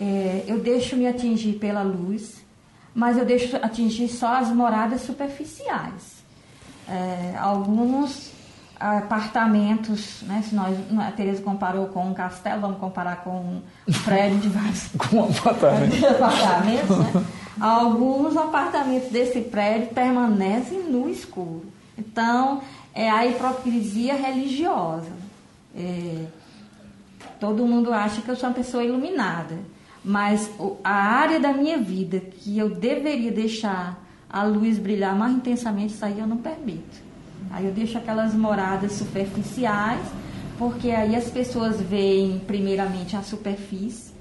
[0.00, 2.44] É, eu deixo me atingir pela luz,
[2.94, 6.18] mas eu deixo atingir só as moradas superficiais.
[6.88, 8.30] É, alguns
[8.78, 13.62] apartamentos, né, se nós, a Teresa comparou com um castelo, vamos comparar com um
[14.04, 16.06] prédio de vários com um apartamento.
[16.06, 17.24] apartamentos, né?
[17.60, 21.64] Alguns apartamentos desse prédio permanecem no escuro.
[21.96, 22.62] Então,
[22.94, 25.10] é a hipocrisia religiosa.
[25.76, 26.26] É,
[27.40, 29.58] Todo mundo acha que eu sou uma pessoa iluminada,
[30.04, 30.50] mas
[30.82, 36.04] a área da minha vida que eu deveria deixar a luz brilhar mais intensamente, isso
[36.04, 37.08] aí eu não permito.
[37.50, 40.04] Aí eu deixo aquelas moradas superficiais,
[40.58, 44.12] porque aí as pessoas veem primeiramente a superfície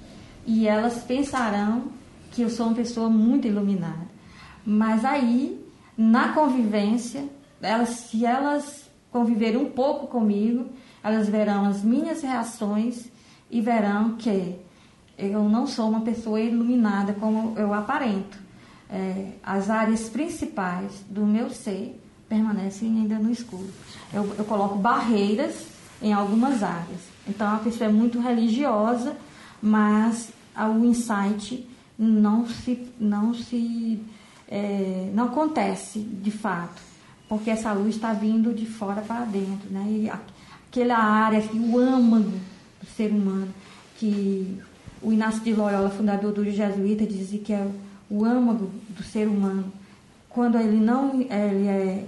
[0.46, 1.86] e elas pensarão
[2.32, 4.08] que eu sou uma pessoa muito iluminada.
[4.66, 5.60] Mas aí,
[5.98, 7.26] na convivência,
[7.62, 10.68] elas, se elas conviverem um pouco comigo,
[11.08, 13.08] elas verão as minhas reações
[13.50, 14.56] e verão que
[15.18, 18.38] eu não sou uma pessoa iluminada como eu aparento.
[18.90, 23.70] É, as áreas principais do meu ser permanecem ainda no escuro.
[24.14, 25.68] Eu, eu coloco barreiras
[26.02, 27.02] em algumas áreas.
[27.28, 29.16] Então a pessoa é muito religiosa,
[29.62, 31.68] mas o insight
[31.98, 34.00] não se não se
[34.48, 36.82] é, não acontece de fato,
[37.28, 39.86] porque essa luz está vindo de fora para dentro, né?
[39.90, 40.10] E
[40.78, 42.32] aquela área, que o âmago
[42.80, 43.50] do ser humano,
[43.98, 44.62] que
[45.02, 47.68] o Inácio de Loyola, fundador do jesuíta, dizia que é
[48.10, 49.72] o âmago do ser humano.
[50.30, 52.06] Quando ele não ele é,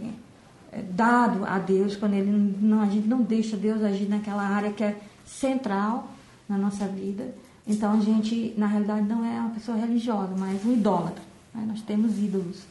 [0.71, 4.71] é dado a Deus, quando ele não, a gente não deixa Deus agir naquela área
[4.71, 6.11] que é central
[6.47, 7.33] na nossa vida,
[7.67, 11.23] então a gente, na realidade, não é uma pessoa religiosa, mas um idólatra.
[11.53, 11.65] Né?
[11.67, 12.63] Nós temos ídolos.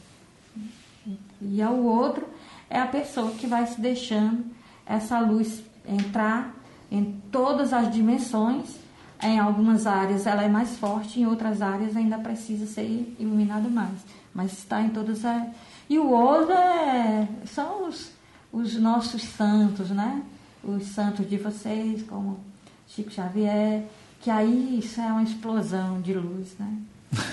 [1.40, 2.26] E o outro
[2.68, 4.44] é a pessoa que vai se deixando
[4.84, 6.54] essa luz entrar
[6.90, 8.76] em todas as dimensões.
[9.20, 13.98] Em algumas áreas ela é mais forte, em outras áreas ainda precisa ser iluminada mais.
[14.32, 15.48] Mas está em todas as.
[15.90, 18.12] E o outro é, são os,
[18.52, 20.22] os nossos santos, né?
[20.62, 22.38] Os santos de vocês, como
[22.86, 23.84] Chico Xavier,
[24.20, 26.72] que aí isso é uma explosão de luz, né?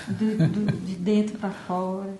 [0.08, 2.16] Do, do, de dentro para fora.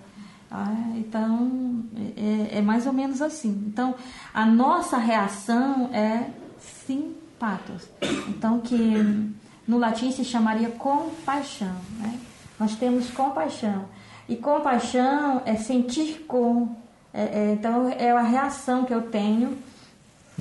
[0.51, 1.85] Ah, então,
[2.17, 3.65] é, é, mais ou menos assim.
[3.67, 3.95] Então,
[4.33, 6.31] a nossa reação é
[6.61, 7.89] simpatos.
[8.29, 9.35] Então, que
[9.67, 11.75] no latim se chamaria compaixão.
[11.99, 12.19] Né?
[12.59, 13.85] Nós temos compaixão.
[14.29, 16.75] E compaixão é sentir com.
[17.13, 19.57] É, é, então, é a reação que eu tenho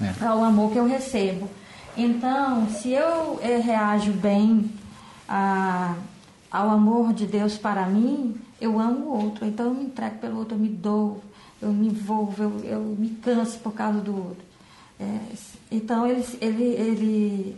[0.02, 0.26] é.
[0.26, 1.50] ao amor que eu recebo.
[1.98, 4.70] Então, se eu eh, reajo bem
[5.30, 5.96] a,
[6.52, 9.46] ao amor de Deus para mim, eu amo o outro.
[9.46, 11.22] Então, eu me entrego pelo outro, eu me dou,
[11.62, 14.44] eu me envolvo, eu, eu me canso por causa do outro.
[15.00, 15.20] É,
[15.72, 17.58] então, ele, ele, ele,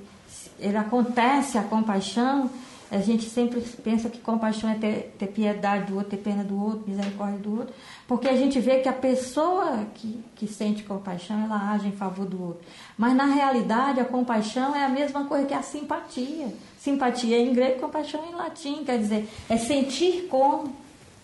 [0.60, 2.50] ele acontece a compaixão
[2.90, 6.62] a gente sempre pensa que compaixão é ter, ter, piedade do outro, ter pena do
[6.62, 7.74] outro, misericórdia do outro,
[8.08, 12.26] porque a gente vê que a pessoa que, que sente compaixão, ela age em favor
[12.26, 12.66] do outro.
[12.98, 16.54] Mas na realidade, a compaixão é a mesma coisa que a simpatia.
[16.80, 20.70] Simpatia em grego, compaixão em latim, quer dizer, é sentir com.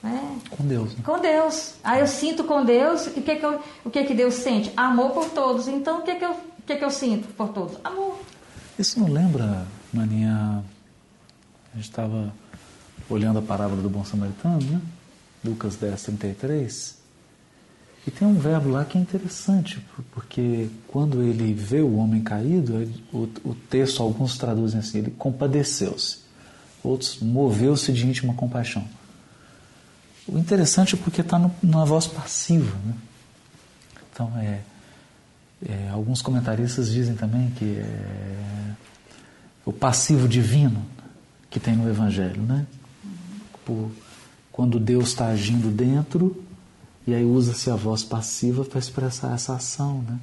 [0.04, 0.40] Né?
[0.50, 0.94] Com Deus.
[0.94, 1.04] Né?
[1.04, 1.76] Com Deus.
[1.82, 4.72] Aí eu sinto com Deus, o que, que, eu, o que, que Deus sente?
[4.76, 5.70] Amor por todos.
[5.70, 7.78] Então, o que, que, eu, o que, que eu sinto por todos?
[7.84, 8.20] Amor.
[8.78, 10.64] Isso não lembra, Maninha,
[11.72, 12.34] a gente estava
[13.10, 14.82] olhando a parábola do bom samaritano, né?
[15.44, 16.98] Lucas 10, 33.
[18.06, 22.92] E tem um verbo lá que é interessante, porque quando ele vê o homem caído,
[23.14, 26.18] o, o texto, alguns traduzem assim, ele compadeceu-se,
[26.84, 28.86] outros moveu-se de íntima compaixão.
[30.28, 32.76] O interessante é porque está na voz passiva.
[32.86, 32.94] Né?
[34.12, 34.62] Então, é,
[35.68, 38.74] é, alguns comentaristas dizem também que é
[39.66, 40.86] o passivo divino
[41.50, 42.66] que tem no Evangelho, né?
[43.64, 43.92] Por,
[44.52, 46.44] quando Deus está agindo dentro,
[47.08, 50.20] e aí usa-se a voz passiva para expressar essa ação, né?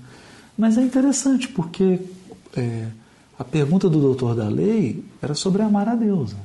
[0.58, 2.00] Mas é interessante porque
[2.54, 2.88] é,
[3.38, 6.32] a pergunta do doutor da lei era sobre amar a Deus.
[6.34, 6.40] Né?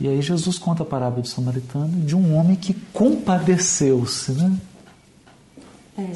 [0.00, 4.58] E aí Jesus conta a parábola do samaritano de um homem que compadeceu-se, né?
[5.96, 6.12] É.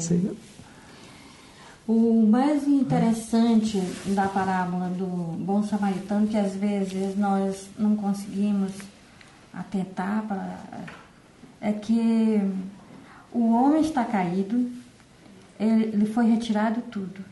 [1.87, 8.73] O mais interessante da parábola do bom samaritano, que às vezes nós não conseguimos
[9.53, 10.85] atentar para,
[11.61, 12.41] é que
[13.31, 14.69] o homem está caído,
[15.59, 17.23] ele foi retirado tudo,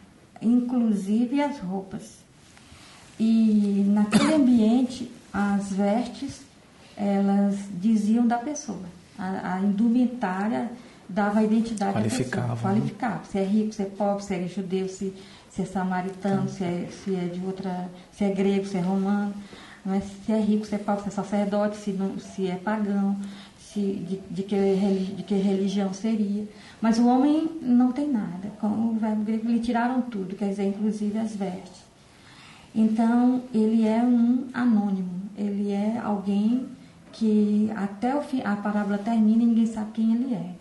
[0.42, 2.18] inclusive as roupas.
[3.20, 6.42] E naquele ambiente, as vestes,
[6.96, 8.82] elas diziam da pessoa.
[9.20, 10.72] A, a indumentária
[11.08, 12.74] dava a identidade qualificava, da pessoa.
[12.74, 13.16] Qualificava.
[13.18, 13.22] Né?
[13.30, 15.14] Se é rico, se é pobre, se é judeu, se,
[15.52, 17.88] se é samaritano, se é, se é de outra.
[18.12, 19.32] se é grego, se é romano.
[19.86, 23.16] Mas se é rico, se é pobre, se é sacerdote, se, não, se é pagão,
[23.60, 24.56] se, de, de, que,
[25.18, 26.48] de que religião seria.
[26.82, 28.50] Mas o homem não tem nada.
[28.60, 31.87] Com o verbo grego lhe tiraram tudo, quer dizer, inclusive as vestes.
[32.78, 36.68] Então, ele é um anônimo, ele é alguém
[37.12, 40.52] que até o fim, a parábola termina e ninguém sabe quem ele é.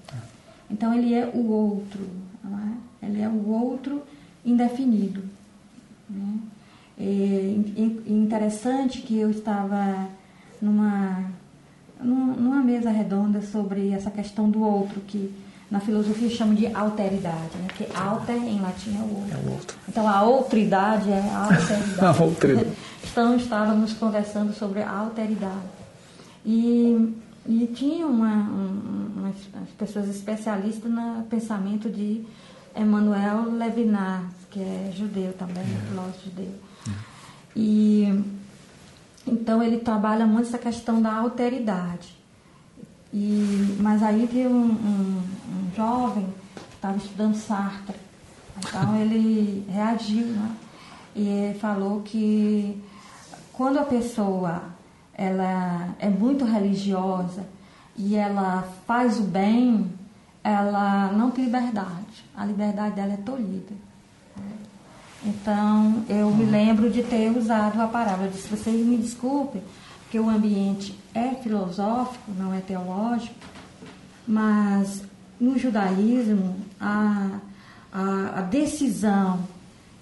[0.70, 2.00] Então ele é o outro,
[2.44, 3.06] é?
[3.06, 4.02] ele é o outro
[4.42, 5.22] indefinido.
[6.08, 6.38] Né?
[6.98, 7.54] É
[8.06, 10.08] interessante que eu estava
[10.60, 11.30] numa,
[12.00, 15.30] numa mesa redonda sobre essa questão do outro, que
[15.70, 17.68] na filosofia chama de alteridade, né?
[17.76, 19.36] que alter em latim é o outro.
[19.36, 19.76] É o outro.
[19.88, 22.00] Então a outridade é a alteridade.
[22.04, 22.76] a alteridade.
[23.10, 25.76] Então estávamos conversando sobre a alteridade.
[26.44, 27.14] E
[27.48, 29.36] e tinha uma, um, umas
[29.78, 32.24] pessoas especialistas no pensamento de
[32.74, 35.88] Emmanuel Levinas, que é judeu também, é.
[35.88, 36.52] filósofo judeu.
[36.88, 36.92] É.
[37.54, 38.24] E
[39.26, 42.16] então ele trabalha muito essa questão da alteridade.
[43.14, 45.22] E, mas aí tem um, um
[45.76, 46.26] jovem
[46.74, 47.96] estava estudando Sartre.
[48.58, 50.50] Então ele reagiu, né?
[51.14, 52.82] E falou que
[53.52, 54.62] quando a pessoa
[55.14, 57.46] ela é muito religiosa
[57.96, 59.90] e ela faz o bem,
[60.44, 62.24] ela não tem liberdade.
[62.36, 63.74] A liberdade dela é tolhida.
[65.24, 68.28] Então, eu me lembro de ter usado a parábola.
[68.28, 69.62] Eu disse, vocês me desculpem,
[70.02, 73.34] porque o ambiente é filosófico, não é teológico,
[74.28, 75.02] mas
[75.40, 77.38] no judaísmo, a,
[77.92, 79.40] a, a decisão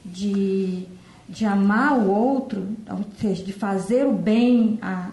[0.05, 0.87] de,
[1.29, 5.11] de amar o outro, ou seja, de fazer o bem, a,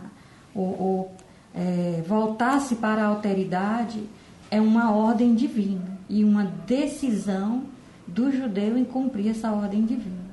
[0.53, 1.15] ou, ou
[1.53, 4.03] é, voltar-se para a alteridade,
[4.49, 7.63] é uma ordem divina e uma decisão
[8.05, 10.31] do judeu em cumprir essa ordem divina.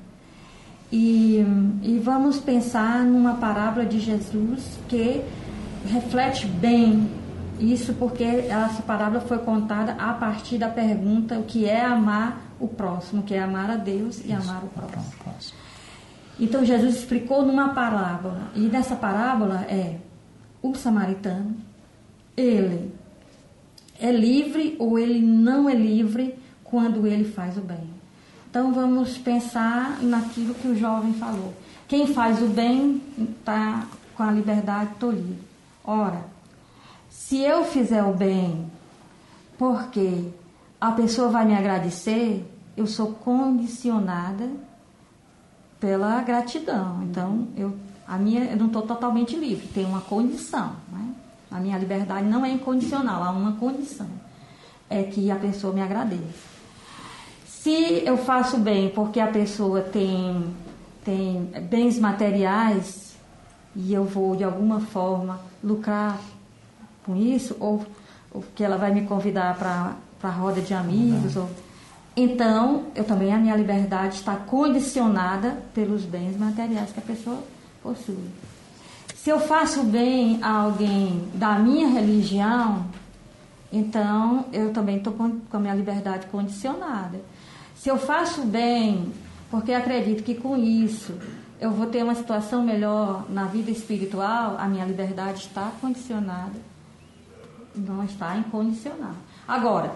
[0.91, 1.45] E,
[1.83, 5.21] e vamos pensar numa parábola de Jesus que
[5.85, 7.07] reflete bem
[7.59, 12.67] isso, porque essa parábola foi contada a partir da pergunta o que é amar o
[12.67, 15.03] próximo, o que é amar a Deus e amar o próximo.
[16.39, 19.97] Então Jesus explicou numa parábola, e nessa parábola é
[20.61, 21.55] o samaritano,
[22.35, 22.93] ele
[23.99, 27.89] é livre ou ele não é livre quando ele faz o bem.
[28.49, 31.53] Então vamos pensar naquilo que o jovem falou.
[31.87, 33.85] Quem faz o bem está
[34.15, 35.41] com a liberdade tolhida.
[35.83, 36.23] Ora,
[37.29, 38.65] se eu fizer o bem
[39.55, 40.29] porque
[40.81, 42.43] a pessoa vai me agradecer,
[42.75, 44.49] eu sou condicionada
[45.79, 47.03] pela gratidão.
[47.03, 47.75] Então, eu,
[48.07, 50.71] a minha, eu não estou totalmente livre, tem uma condição.
[50.91, 51.13] Né?
[51.51, 54.09] A minha liberdade não é incondicional, há uma condição.
[54.89, 56.49] É que a pessoa me agradeça.
[57.45, 60.51] Se eu faço bem porque a pessoa tem,
[61.05, 63.15] tem bens materiais
[63.75, 66.17] e eu vou de alguma forma lucrar
[67.09, 67.83] com isso, ou,
[68.31, 71.49] ou que ela vai me convidar para a roda de amigos, ou,
[72.15, 77.39] então eu também, a minha liberdade está condicionada pelos bens materiais que a pessoa
[77.81, 78.29] possui.
[79.15, 82.85] Se eu faço bem a alguém da minha religião,
[83.73, 87.19] então eu também estou com, com a minha liberdade condicionada.
[87.75, 89.11] Se eu faço bem,
[89.49, 91.13] porque acredito que com isso
[91.59, 96.69] eu vou ter uma situação melhor na vida espiritual, a minha liberdade está condicionada,
[97.79, 99.13] não está incondicional.
[99.47, 99.93] Agora,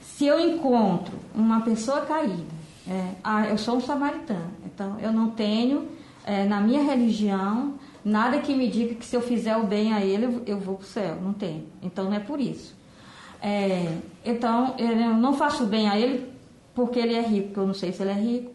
[0.00, 2.58] se eu encontro uma pessoa caída,
[2.88, 5.88] é, ah, eu sou um samaritano, então eu não tenho
[6.24, 7.74] é, na minha religião
[8.04, 10.84] nada que me diga que se eu fizer o bem a ele eu vou para
[10.84, 11.66] o céu, não tenho.
[11.82, 12.76] Então não é por isso.
[13.40, 16.32] É, então eu não faço bem a ele
[16.74, 18.50] porque ele é rico, eu não sei se ele é rico.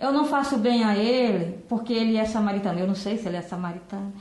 [0.00, 3.36] Eu não faço bem a ele porque ele é samaritano, eu não sei se ele
[3.36, 4.12] é samaritano.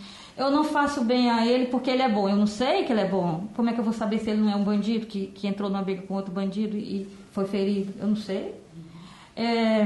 [0.42, 3.02] Eu não faço bem a ele porque ele é bom, eu não sei que ele
[3.02, 3.44] é bom.
[3.56, 5.70] Como é que eu vou saber se ele não é um bandido que, que entrou
[5.70, 7.94] numa briga com outro bandido e foi ferido?
[8.00, 8.56] Eu não sei.
[9.36, 9.86] É,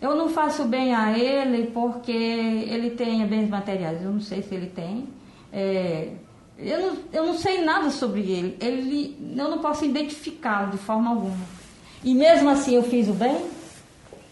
[0.00, 4.54] eu não faço bem a ele porque ele tem bens materiais, eu não sei se
[4.54, 5.08] ele tem.
[5.52, 6.12] É,
[6.56, 8.56] eu, não, eu não sei nada sobre ele.
[8.60, 11.36] ele eu não posso identificá-lo de forma alguma
[12.04, 13.36] e mesmo assim eu fiz o bem,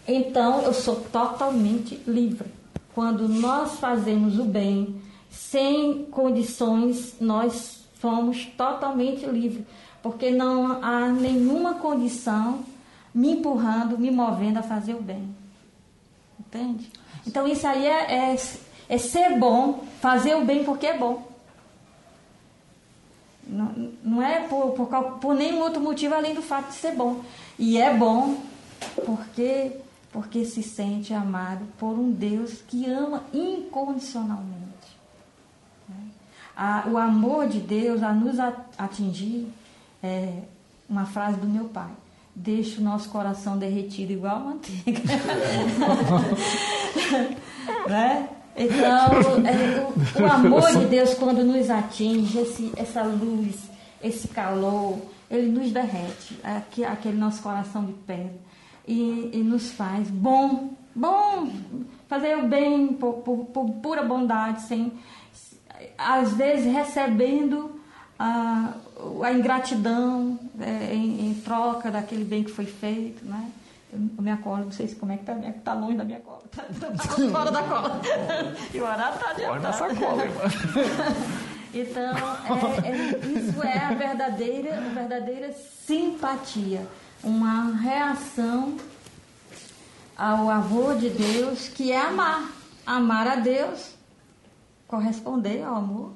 [0.07, 2.47] então eu sou totalmente livre.
[2.95, 5.00] Quando nós fazemos o bem
[5.31, 9.65] sem condições, nós somos totalmente livres,
[10.03, 12.63] porque não há nenhuma condição
[13.13, 15.33] me empurrando, me movendo a fazer o bem.
[16.39, 16.91] Entende?
[17.25, 18.37] Então isso aí é, é,
[18.89, 21.29] é ser bom, fazer o bem porque é bom.
[23.47, 24.87] Não, não é por, por,
[25.19, 27.21] por nenhum outro motivo além do fato de ser bom.
[27.57, 28.37] E é bom
[29.05, 29.71] porque
[30.11, 34.70] porque se sente amado por um Deus que ama incondicionalmente.
[36.57, 36.83] Né?
[36.91, 38.37] o amor de Deus a nos
[38.77, 39.47] atingir
[40.03, 40.33] é
[40.89, 41.91] uma frase do meu pai.
[42.35, 45.01] Deixa o nosso coração derretido igual manteiga.
[47.87, 48.29] né?
[48.55, 53.69] Então, é, o, o, amor de Deus, quando nos atinge, esse, essa luz,
[54.03, 54.97] esse calor,
[55.29, 58.33] ele nos derrete, aqui, aquele nosso coração de pedra,
[58.87, 61.49] e, e, nos faz bom, bom,
[62.07, 64.91] fazer o bem por, por, por pura bondade, sem,
[65.97, 67.79] às vezes recebendo
[68.17, 68.73] a,
[69.23, 73.49] a ingratidão é, em, em, troca daquele bem que foi feito, né?
[73.91, 76.19] Eu, minha cola, não sei se como é que tá, minha, tá longe da minha
[76.19, 78.01] cola, tá, tá fora da cola.
[78.73, 79.51] e o horário tá adiantado.
[79.51, 80.41] Olha nessa cola, irmã.
[81.73, 82.17] Então,
[82.83, 85.53] é, é, isso é a verdadeira, a verdadeira
[85.85, 86.85] simpatia,
[87.23, 88.75] uma reação
[90.17, 92.51] ao amor de Deus, que é amar.
[92.85, 93.95] Amar a Deus,
[94.91, 96.11] corresponder ao amor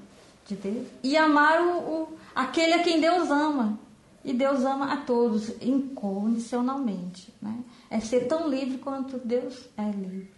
[0.45, 3.80] de Deus, e amar o, o aquele a quem Deus ama.
[4.23, 7.32] E Deus ama a todos incondicionalmente.
[7.39, 7.55] Né?
[7.91, 10.32] É ser tão livre quanto Deus é livre.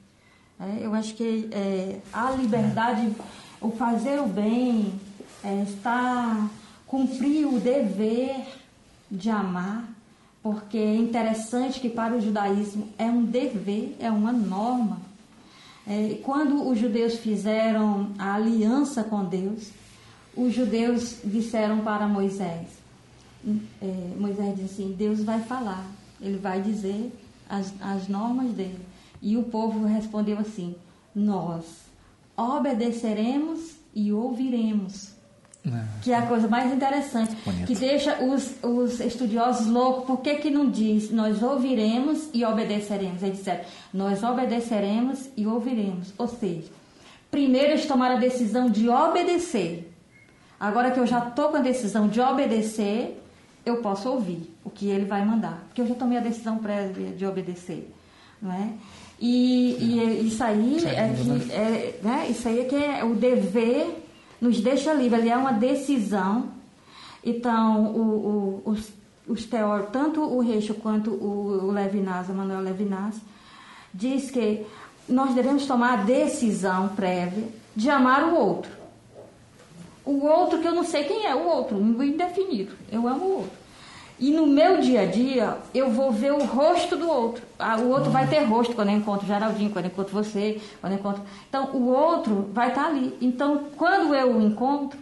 [0.59, 3.15] É, eu acho que é, a liberdade,
[3.61, 4.93] o fazer o bem,
[5.43, 6.49] é, está
[6.85, 8.45] cumprir o dever
[9.09, 9.87] de amar,
[10.41, 15.06] porque é interessante que para o judaísmo é um dever, é uma norma.
[15.87, 19.71] É, quando os judeus fizeram a aliança com Deus,
[20.35, 22.67] os judeus disseram para Moisés,
[23.81, 25.85] é, Moisés disse assim, Deus vai falar,
[26.21, 27.11] ele vai dizer
[27.49, 28.85] as, as normas dele.
[29.21, 30.75] E o povo respondeu assim,
[31.15, 31.63] nós
[32.35, 35.16] obedeceremos e ouviremos.
[35.73, 35.83] É.
[36.01, 37.67] Que é a coisa mais interessante, Bonito.
[37.67, 40.05] que deixa os, os estudiosos loucos.
[40.05, 43.21] Por que, que não diz nós ouviremos e obedeceremos?
[43.21, 43.61] Eles disseram,
[43.93, 46.13] nós obedeceremos e ouviremos.
[46.17, 46.67] Ou seja,
[47.29, 49.91] primeiro eles tomaram a decisão de obedecer.
[50.59, 53.21] Agora que eu já estou com a decisão de obedecer,
[53.65, 55.63] eu posso ouvir o que ele vai mandar.
[55.67, 57.93] Porque eu já tomei a decisão prévia de obedecer.
[58.41, 58.69] Não é?
[59.19, 62.27] E, e isso aí é, que, é, né?
[62.29, 64.06] isso aí é que é o dever
[64.39, 66.49] nos deixa livre, ele é uma decisão.
[67.23, 68.91] Então, o, o, os,
[69.27, 69.45] os
[69.91, 73.15] tanto o Reicho quanto o, Levinas, Manuel Levinas,
[73.93, 74.65] diz que
[75.07, 78.71] nós devemos tomar a decisão prévia de amar o outro.
[80.05, 82.73] O outro que eu não sei quem é, o outro, indefinido.
[82.91, 83.66] Eu amo o outro.
[84.19, 87.43] E no meu dia a dia, eu vou ver o rosto do outro.
[87.59, 90.93] Ah, o outro vai ter rosto quando eu encontro Geraldinho, quando eu encontro você, quando
[90.93, 91.21] eu encontro.
[91.47, 93.15] Então, o outro vai estar ali.
[93.21, 94.97] Então, quando eu o encontro,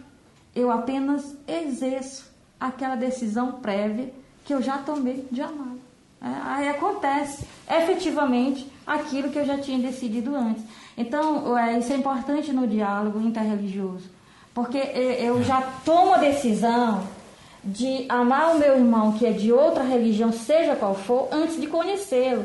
[0.54, 4.12] eu apenas exerço aquela decisão prévia
[4.44, 5.74] que eu já tomei de amar.
[6.20, 10.62] É, aí acontece efetivamente aquilo que eu já tinha decidido antes.
[10.96, 14.10] Então, é, isso é importante no diálogo interreligioso,
[14.54, 17.02] porque eu já tomo a decisão
[17.66, 21.66] de amar o meu irmão que é de outra religião, seja qual for, antes de
[21.66, 22.44] conhecê-lo.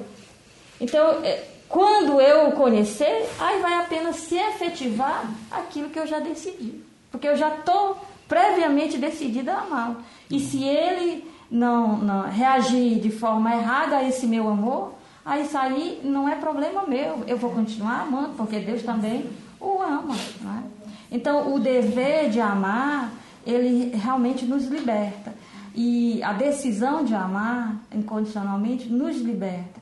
[0.79, 6.19] Então, é, quando eu o conhecer, aí vai apenas se efetivar aquilo que eu já
[6.19, 6.83] decidi.
[7.11, 7.97] Porque eu já estou
[8.27, 9.97] previamente decidida a amá-lo.
[10.29, 14.93] E se ele não, não, reagir de forma errada a esse meu amor,
[15.23, 17.23] aí isso aí não é problema meu.
[17.27, 20.15] Eu vou continuar amando, porque Deus também o ama.
[20.15, 21.15] É?
[21.15, 23.11] Então, o dever de amar
[23.51, 25.33] ele realmente nos liberta.
[25.73, 29.81] E a decisão de amar incondicionalmente nos liberta.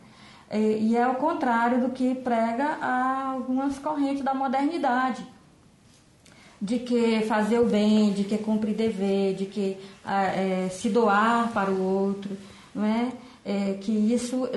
[0.52, 5.26] E, é o contrário do que prega algumas correntes da modernidade.
[6.62, 11.72] De que fazer o bem, de que cumprir dever, de que é, se doar para
[11.72, 12.36] o outro,
[12.76, 13.14] não é?
[13.46, 13.74] é?
[13.76, 14.50] que isso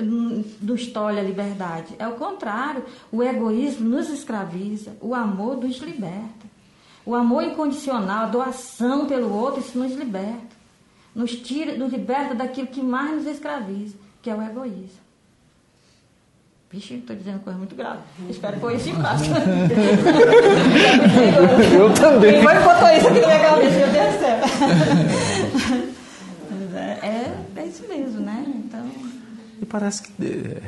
[0.61, 1.95] nos tolhe a liberdade.
[1.97, 6.52] É o contrário, o egoísmo nos escraviza, o amor nos liberta.
[7.05, 10.53] O amor incondicional, a doação pelo outro, isso nos liberta.
[11.13, 15.03] Nos tira, nos liberta daquilo que mais nos escraviza, que é o egoísmo.
[16.71, 18.01] Vixe, estou dizendo coisa muito grave.
[18.27, 19.29] Espero que foi isso passe.
[21.71, 22.33] Eu também.
[22.33, 23.77] Quem botou isso aqui na minha cabeça?
[23.77, 24.39] Meu Deus do céu.
[26.75, 28.43] É, é, é isso mesmo, né?
[28.47, 28.89] Então...
[29.61, 30.61] E parece que é,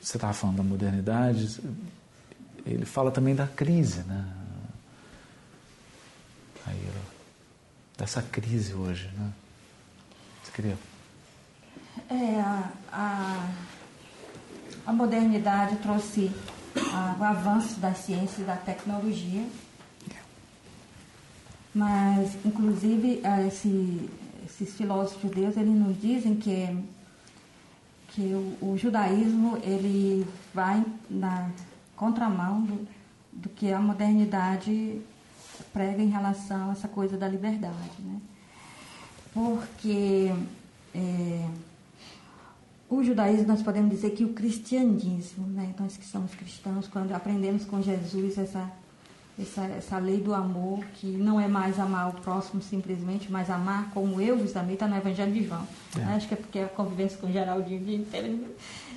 [0.00, 1.60] você estava falando da modernidade,
[2.64, 4.24] ele fala também da crise, né?
[8.00, 9.10] Dessa crise hoje.
[9.16, 9.30] Né?
[10.42, 10.78] Você queria?
[12.08, 13.48] É, a, a,
[14.86, 16.30] a modernidade trouxe
[16.92, 19.46] a, o avanço da ciência e da tecnologia,
[21.74, 24.10] mas, inclusive, esse,
[24.44, 26.76] esses filósofos judeus, eles nos dizem que,
[28.08, 31.48] que o, o judaísmo ele vai na
[31.94, 32.88] contramão do,
[33.32, 35.00] do que a modernidade
[35.72, 38.00] prega em relação a essa coisa da liberdade.
[38.00, 38.20] Né?
[39.32, 40.32] Porque
[40.94, 41.46] é,
[42.88, 45.72] o judaísmo, nós podemos dizer que o cristianismo, né?
[45.78, 48.68] nós que somos cristãos, quando aprendemos com Jesus essa,
[49.40, 53.90] essa, essa lei do amor, que não é mais amar o próximo simplesmente, mas amar
[53.94, 55.66] como eu vos amei, está no Evangelho de João.
[55.96, 56.02] É.
[56.14, 58.44] Acho que é porque a convivência com Geraldinho o dia inteiro.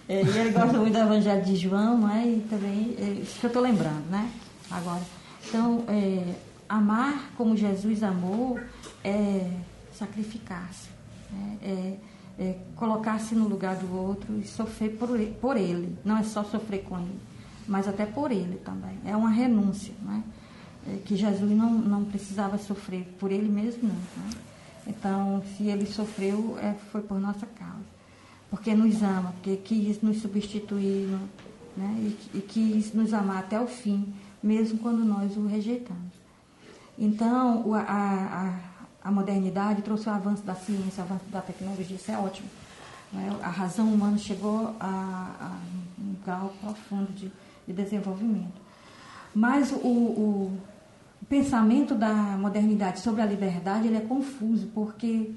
[0.09, 2.25] É, e ele gosta muito do Evangelho de João, né?
[2.25, 4.29] e também, é, isso que eu estou lembrando, né?
[4.71, 5.01] Agora.
[5.47, 6.33] Então, é,
[6.73, 8.59] amar como Jesus amou
[9.03, 9.51] é
[9.93, 10.89] sacrificar-se,
[11.31, 11.57] né?
[11.61, 11.97] é,
[12.39, 15.95] é colocar-se no lugar do outro e sofrer por ele, por ele.
[16.03, 17.19] Não é só sofrer com ele,
[17.67, 18.97] mas até por ele também.
[19.05, 20.23] É uma renúncia, né?
[20.87, 23.95] É que Jesus não, não precisava sofrer por ele mesmo, não.
[23.95, 24.31] Né?
[24.87, 27.93] Então, se ele sofreu, é, foi por nossa causa.
[28.49, 31.07] Porque nos ama, porque quis nos substituir
[31.77, 31.95] né?
[32.33, 36.22] e, e quis nos amar até o fim, mesmo quando nós o rejeitamos.
[36.97, 42.11] Então, a, a, a modernidade trouxe o avanço da ciência, o avanço da tecnologia, isso
[42.11, 42.47] é ótimo.
[43.11, 43.35] Né?
[43.41, 45.51] A razão humana chegou a, a
[45.99, 47.31] um grau profundo de,
[47.67, 48.61] de desenvolvimento.
[49.33, 50.57] Mas o, o,
[51.29, 55.31] pensamento da modernidade sobre a liberdade ele é confuso, porque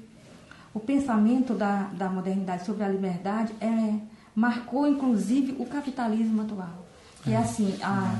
[0.73, 3.95] o pensamento da, da modernidade sobre a liberdade é,
[4.35, 6.85] marcou inclusive o capitalismo atual.
[7.23, 8.19] Que é, é assim, a,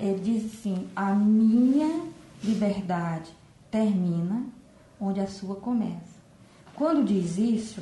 [0.00, 2.11] é, diz assim, a minha
[2.42, 3.30] liberdade
[3.70, 4.42] termina
[5.00, 6.20] onde a sua começa.
[6.74, 7.80] Quando diz isso,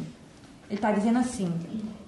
[0.69, 1.53] ele está dizendo assim: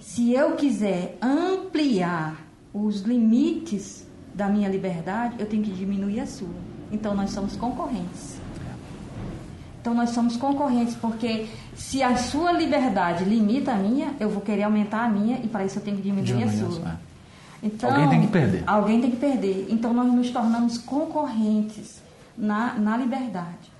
[0.00, 2.36] se eu quiser ampliar
[2.72, 6.54] os limites da minha liberdade, eu tenho que diminuir a sua.
[6.90, 8.40] Então nós somos concorrentes.
[9.80, 14.62] Então nós somos concorrentes porque se a sua liberdade limita a minha, eu vou querer
[14.62, 16.88] aumentar a minha e para isso eu tenho que diminuir, diminuir a sua.
[16.88, 17.12] É.
[17.64, 18.64] Então, alguém tem que perder.
[18.66, 19.66] Alguém tem que perder.
[19.70, 22.01] Então nós nos tornamos concorrentes
[22.42, 23.70] na, na liberdade.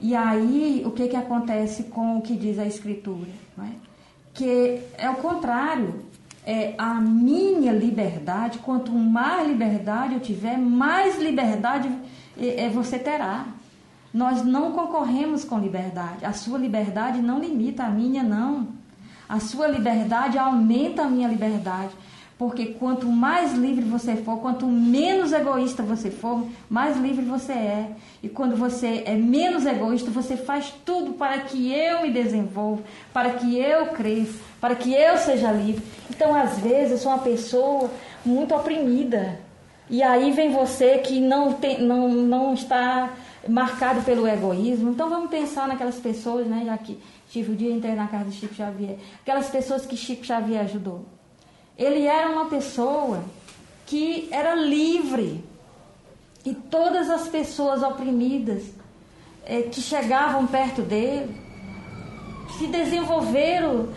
[0.00, 3.30] E aí o que, que acontece com o que diz a Escritura?
[3.56, 3.70] Não é?
[4.32, 6.04] Que é o contrário.
[6.46, 11.90] É a minha liberdade, quanto mais liberdade eu tiver, mais liberdade
[12.38, 13.46] é, você terá.
[14.12, 16.24] Nós não concorremos com liberdade.
[16.24, 18.68] A sua liberdade não limita a minha, não.
[19.26, 21.90] A sua liberdade aumenta a minha liberdade.
[22.36, 27.90] Porque quanto mais livre você for, quanto menos egoísta você for, mais livre você é.
[28.22, 32.82] E quando você é menos egoísta, você faz tudo para que eu me desenvolva,
[33.12, 35.84] para que eu cresça, para que eu seja livre.
[36.10, 37.88] Então, às vezes, eu sou uma pessoa
[38.24, 39.38] muito oprimida.
[39.88, 43.12] E aí vem você que não, tem, não, não está
[43.48, 44.90] marcado pelo egoísmo.
[44.90, 48.36] Então vamos pensar naquelas pessoas, né, já que tive o dia inteiro na casa de
[48.36, 51.04] Chico Xavier, aquelas pessoas que Chico Xavier ajudou.
[51.76, 53.24] Ele era uma pessoa
[53.86, 55.44] que era livre.
[56.44, 58.64] E todas as pessoas oprimidas
[59.44, 61.34] é, que chegavam perto dele
[62.58, 63.88] se desenvolveram,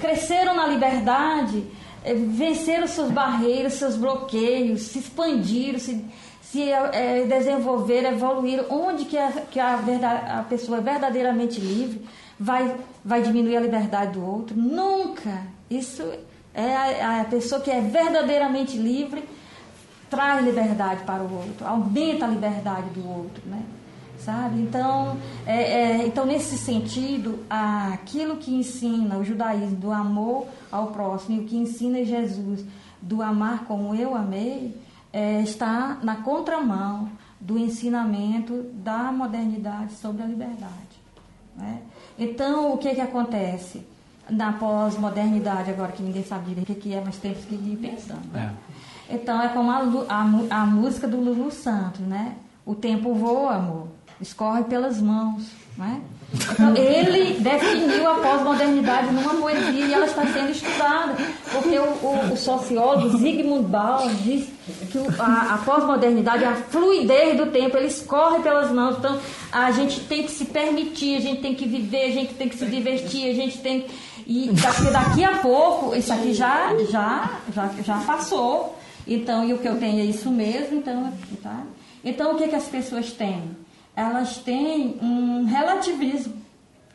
[0.00, 1.64] cresceram na liberdade,
[2.04, 6.04] é, venceram suas barreiras, seus bloqueios, se expandiram, se
[6.52, 12.04] se é, desenvolver, evoluir, onde que, a, que a, verdade, a pessoa é verdadeiramente livre,
[12.38, 14.54] vai, vai diminuir a liberdade do outro?
[14.54, 15.46] Nunca!
[15.70, 16.02] Isso
[16.54, 19.28] é a, a pessoa que é verdadeiramente livre,
[20.10, 23.62] traz liberdade para o outro, aumenta a liberdade do outro, né?
[24.18, 24.60] Sabe?
[24.60, 31.36] Então, é, é, então nesse sentido, aquilo que ensina o judaísmo do amor ao próximo
[31.36, 32.64] e o que ensina Jesus
[33.00, 34.76] do amar como eu amei,
[35.12, 37.08] é, está na contramão
[37.40, 41.02] do ensinamento da modernidade sobre a liberdade.
[41.56, 41.82] Né?
[42.16, 43.84] Então, o que, que acontece
[44.30, 48.26] na pós-modernidade, agora que ninguém sabe direito o que é, mas temos que ir pensando.
[48.32, 48.52] Né?
[49.10, 49.14] É.
[49.14, 52.34] Então, é como a, a, a música do Lulu Santos, né?
[52.64, 53.88] O tempo voa, amor,
[54.20, 56.00] escorre pelas mãos, né?
[56.34, 61.14] Então, ele definiu a pós-modernidade numa poesia e ela está sendo estudada,
[61.50, 64.48] porque o, o, o sociólogo Zygmunt Bauer diz
[64.90, 68.96] que a, a pós-modernidade é a fluidez do tempo, ele escorre pelas mãos.
[68.98, 69.18] Então,
[69.50, 72.56] a gente tem que se permitir, a gente tem que viver, a gente tem que
[72.56, 73.84] se divertir, a gente tem
[74.26, 78.78] e daqui, daqui a pouco isso aqui já já já, já passou.
[79.06, 81.12] Então, e o que eu tenho é isso mesmo, então,
[81.42, 81.64] tá?
[82.04, 83.50] Então, o que que as pessoas têm?
[83.94, 86.34] elas têm um relativismo.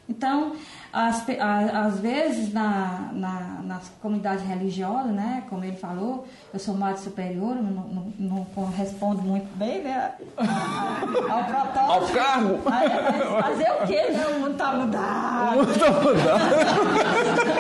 [0.09, 0.53] Então,
[0.97, 6.99] às, às vezes, na, na, nas comunidades religiosas, né, como ele falou, eu sou madre
[7.01, 11.91] superior, não, não, não correspondo muito bem né, ao protótipo.
[11.91, 12.57] Ao cargo.
[12.63, 14.11] Fazer o quê?
[14.11, 14.25] Né?
[14.27, 15.53] O mundo está mudado.
[15.53, 17.47] O mundo está mudado.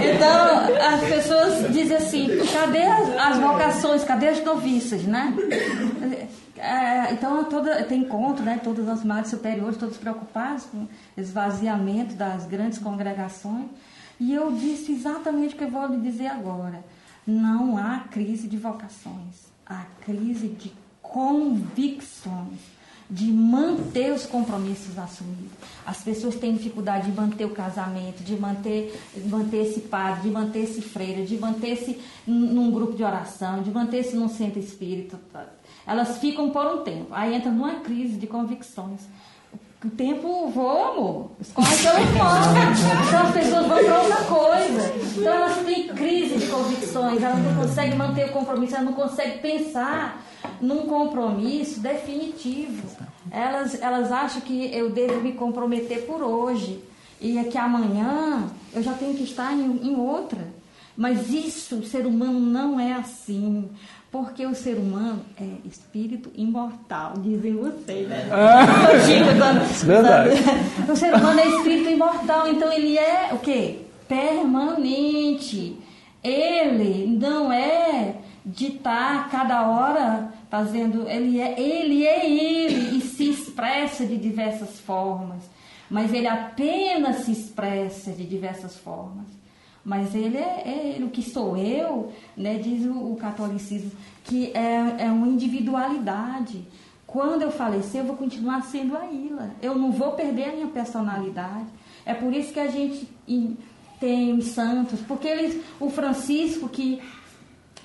[0.00, 5.34] então, as pessoas dizem assim, cadê as, as vocações, cadê as noviças, né?
[6.56, 10.86] É, então, toda, tem encontro, né, todas as madres superiores, todos preocupados com
[11.16, 13.66] esvaziamento das grandes congregações.
[14.18, 16.82] E eu disse exatamente o que eu vou lhe dizer agora.
[17.26, 20.72] Não há crise de vocações, há crise de
[21.02, 22.60] convicções,
[23.08, 25.52] de manter os compromissos assumidos.
[25.84, 30.60] As pessoas têm dificuldade de manter o casamento, de manter, manter esse padre, de manter
[30.60, 35.18] esse freira, de manter-se num grupo de oração, de manter-se num centro espírita
[35.86, 37.08] elas ficam por um tempo.
[37.10, 39.02] Aí entra numa crise de convicções.
[39.84, 41.30] O tempo voa, amor.
[41.38, 42.46] Escorre pelo fora.
[43.06, 44.94] Então as pessoas vão para outra coisa.
[45.18, 49.38] Então elas têm crise de convicções, elas não conseguem manter o compromisso, elas não conseguem
[49.38, 50.24] pensar
[50.58, 52.88] num compromisso definitivo.
[53.30, 56.82] Elas, elas acham que eu devo me comprometer por hoje
[57.20, 60.40] e é que amanhã eu já tenho que estar em, em outra.
[60.96, 63.68] Mas isso, o ser humano não é assim.
[64.14, 68.28] Porque o ser humano é espírito imortal, dizem vocês, né?
[68.30, 68.92] Ah,
[69.84, 70.30] verdade.
[70.88, 73.80] O ser humano é espírito imortal, então ele é o quê?
[74.06, 75.76] Permanente.
[76.22, 78.14] Ele não é
[78.46, 81.08] de estar cada hora fazendo.
[81.08, 85.42] Ele é ele, é ele e se expressa de diversas formas.
[85.90, 89.26] mas ele apenas se expressa de diversas formas.
[89.84, 93.92] Mas ele é, é o que sou eu, né, diz o, o catolicismo,
[94.24, 96.64] que é, é uma individualidade.
[97.06, 99.50] Quando eu falecer, eu vou continuar sendo a Ila.
[99.60, 101.66] Eu não vou perder a minha personalidade.
[102.06, 103.08] É por isso que a gente
[104.00, 107.00] tem os santos, porque eles, o Francisco que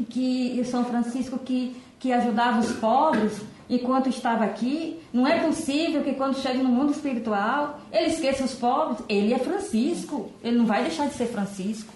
[0.09, 6.13] que São Francisco que que ajudava os pobres enquanto estava aqui, não é possível que
[6.13, 8.99] quando chega no mundo espiritual ele esqueça os pobres.
[9.07, 11.93] Ele é Francisco, ele não vai deixar de ser Francisco.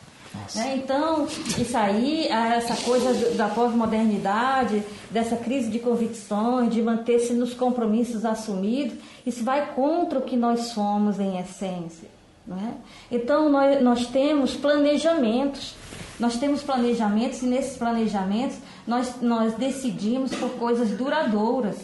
[0.56, 0.76] Né?
[0.78, 8.26] Então, isso aí, essa coisa da pós-modernidade, dessa crise de convicções, de manter-se nos compromissos
[8.26, 12.10] assumidos, isso vai contra o que nós somos em essência.
[12.46, 12.74] Né?
[13.12, 15.76] Então, nós, nós temos planejamentos.
[16.24, 18.58] Nós temos planejamentos e nesses planejamentos
[18.88, 21.76] nós, nós decidimos por coisas duradouras.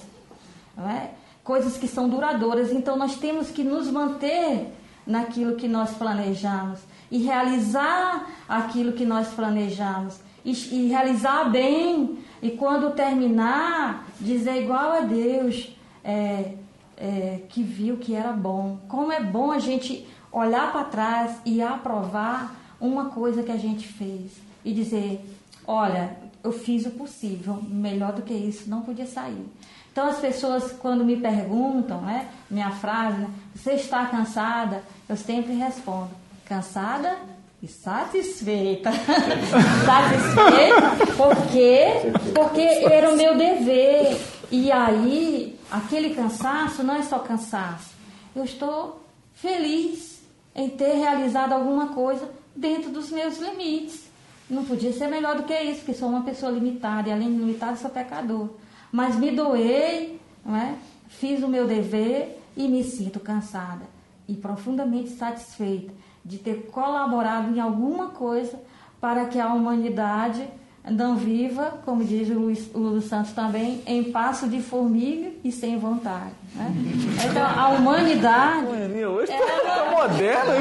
[0.78, 1.10] É?
[1.44, 2.72] Coisas que são duradouras.
[2.72, 4.74] Então, nós temos que nos manter
[5.06, 6.80] naquilo que nós planejamos
[7.12, 12.20] e realizar aquilo que nós planejamos e, e realizar bem.
[12.42, 16.54] E quando terminar, dizer igual a Deus é,
[16.96, 18.80] é, que viu que era bom.
[18.88, 23.88] Como é bom a gente olhar para trás e aprovar uma coisa que a gente
[23.88, 24.32] fez
[24.64, 25.22] e dizer:
[25.66, 29.46] olha, eu fiz o possível, melhor do que isso não podia sair.
[29.92, 34.84] Então as pessoas quando me perguntam, né, minha frase, né, você está cansada?
[35.08, 36.12] Eu sempre respondo:
[36.46, 37.18] cansada
[37.62, 38.92] e satisfeita.
[39.86, 44.20] satisfeita porque porque era o meu dever.
[44.52, 47.92] E aí, aquele cansaço não é só cansaço.
[48.36, 49.04] Eu estou
[49.36, 50.22] feliz
[50.56, 52.28] em ter realizado alguma coisa
[52.60, 54.10] dentro dos meus limites.
[54.50, 57.40] Não podia ser melhor do que isso, porque sou uma pessoa limitada e além de
[57.40, 58.50] limitada sou pecador.
[58.92, 60.76] Mas me doei, não é?
[61.08, 63.86] fiz o meu dever e me sinto cansada
[64.28, 65.94] e profundamente satisfeita
[66.24, 68.60] de ter colaborado em alguma coisa
[69.02, 70.48] para que a humanidade
[70.90, 76.34] não viva, como diz o Lula Santos também, em passo de formiga e sem vontade.
[76.56, 76.74] Né?
[77.30, 78.66] Então, a humanidade.
[78.66, 80.54] hoje está é, moderna.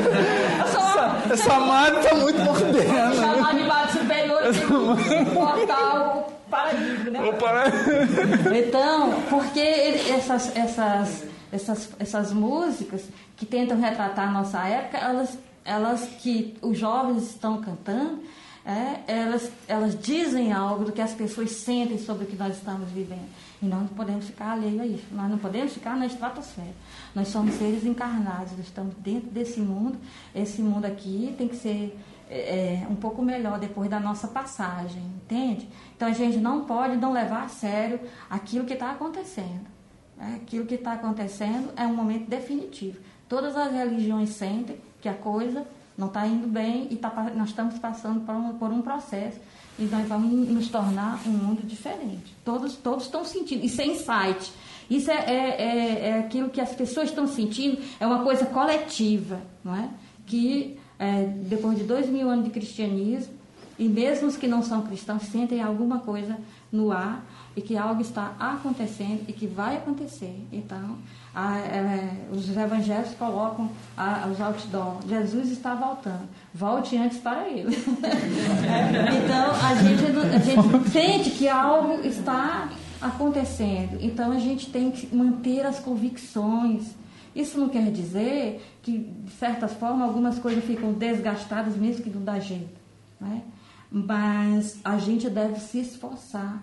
[0.63, 3.15] Essa, essa máquina está muito moderna.
[3.15, 4.43] Chamar de bate superior
[5.37, 7.11] o paradigma.
[7.11, 7.21] Né?
[7.23, 7.33] O
[8.55, 13.05] Então, porque essas, essas, essas, essas músicas
[13.37, 15.39] que tentam retratar a nossa época, elas
[15.69, 18.23] elas que os jovens estão cantando,
[18.69, 22.91] é, elas, elas dizem algo do que as pessoas sentem sobre o que nós estamos
[22.91, 23.27] vivendo.
[23.63, 25.07] E nós não podemos ficar alheio a isso.
[25.11, 26.75] Nós não podemos ficar na estratosfera.
[27.15, 29.97] Nós somos seres encarnados, nós estamos dentro desse mundo.
[30.35, 31.99] Esse mundo aqui tem que ser
[32.29, 35.67] é, é um pouco melhor depois da nossa passagem, entende?
[35.97, 37.99] Então a gente não pode não levar a sério
[38.29, 39.67] aquilo que está acontecendo.
[40.21, 42.99] É, aquilo que está acontecendo é um momento definitivo.
[43.27, 45.67] Todas as religiões sentem que a coisa
[45.99, 49.41] não está indo bem e tá, nós estamos passando por um, por um processo
[49.79, 52.35] e nós vamos nos tornar um mundo diferente.
[52.45, 53.65] Todos, todos estão sentindo.
[53.65, 54.53] Isso é insight.
[54.89, 59.41] Isso é, é, é, é aquilo que as pessoas estão sentindo, é uma coisa coletiva,
[59.63, 59.91] não é?
[60.25, 63.35] Que é, depois de dois mil anos de cristianismo,
[63.79, 66.37] e mesmo os que não são cristãos sentem alguma coisa
[66.73, 67.25] no ar
[67.55, 70.35] e que algo está acontecendo e que vai acontecer.
[70.53, 70.97] Então,
[71.39, 75.07] a, é, os evangelhos colocam a, os outdoors.
[75.09, 76.29] Jesus está voltando.
[76.53, 77.77] Volte antes para ele.
[79.23, 82.69] então, a gente, a gente sente que algo está
[83.01, 83.99] acontecendo.
[84.01, 86.97] Então, a gente tem que manter as convicções.
[87.37, 92.25] Isso não quer dizer que, de certa forma, algumas coisas ficam desgastadas, mesmo que não
[92.25, 92.81] dá jeito.
[93.21, 93.43] Né?
[93.89, 96.61] Mas a gente deve se esforçar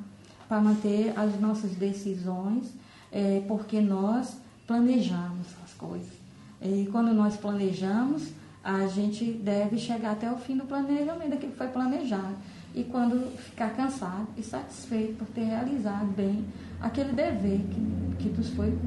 [0.49, 2.73] para manter as nossas decisões,
[3.09, 6.13] é, porque nós planejamos as coisas.
[6.61, 8.23] E quando nós planejamos,
[8.63, 12.35] a gente deve chegar até o fim do planejamento daquilo que foi planejado.
[12.73, 16.43] E quando ficar cansado e satisfeito por ter realizado bem
[16.81, 18.77] aquele dever que, que nos foi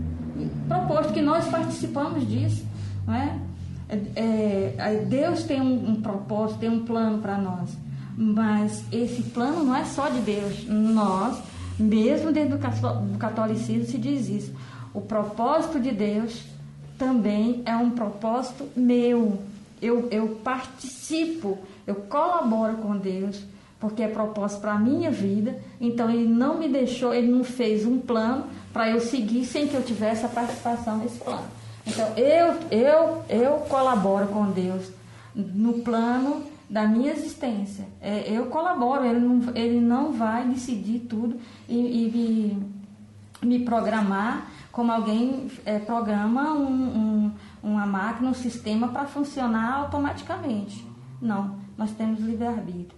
[0.66, 2.66] proposto, que nós participamos disso.
[3.06, 3.38] Não é?
[3.88, 7.70] É, é, Deus tem um, um propósito, tem um plano para nós.
[8.16, 10.66] Mas esse plano não é só de Deus.
[10.68, 11.40] Nós,
[11.78, 14.52] mesmo dentro do catolicismo, se diz isso.
[14.98, 16.42] O propósito de Deus
[16.98, 19.38] também é um propósito meu.
[19.80, 23.44] Eu, eu participo, eu colaboro com Deus,
[23.78, 25.56] porque é propósito para a minha vida.
[25.80, 29.76] Então ele não me deixou, ele não fez um plano para eu seguir sem que
[29.76, 31.46] eu tivesse a participação nesse plano.
[31.86, 34.90] Então eu, eu, eu colaboro com Deus
[35.32, 37.84] no plano da minha existência.
[38.02, 41.38] É, eu colaboro, ele não, ele não vai decidir tudo
[41.68, 47.32] e, e me, me programar como alguém é, programa um, um,
[47.64, 50.86] uma máquina, um sistema para funcionar automaticamente.
[51.20, 52.96] Não, nós temos livre-arbítrio.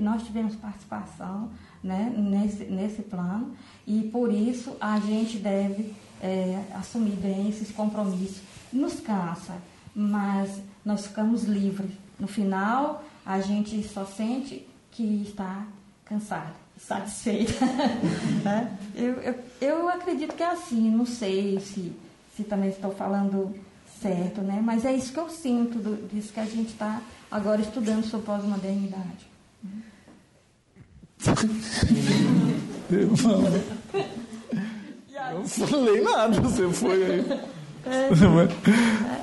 [0.00, 1.48] Nós tivemos participação
[1.80, 3.52] né, nesse, nesse plano
[3.86, 8.42] e por isso a gente deve é, assumir bem esses compromissos.
[8.72, 9.54] Nos cansa,
[9.94, 11.92] mas nós ficamos livres.
[12.18, 15.68] No final, a gente só sente que está
[16.04, 16.56] cansada,
[16.86, 17.66] satisfeita.
[18.44, 18.78] né?
[18.94, 21.92] eu, eu, eu acredito que é assim, não sei se,
[22.36, 23.54] se também estou falando
[24.00, 24.60] certo, né?
[24.62, 28.26] mas é isso que eu sinto do, disso que a gente está agora estudando sobre
[28.26, 29.30] pós-modernidade.
[32.90, 33.06] Eu
[35.38, 37.24] não falei nada, você foi aí.
[37.86, 38.08] É,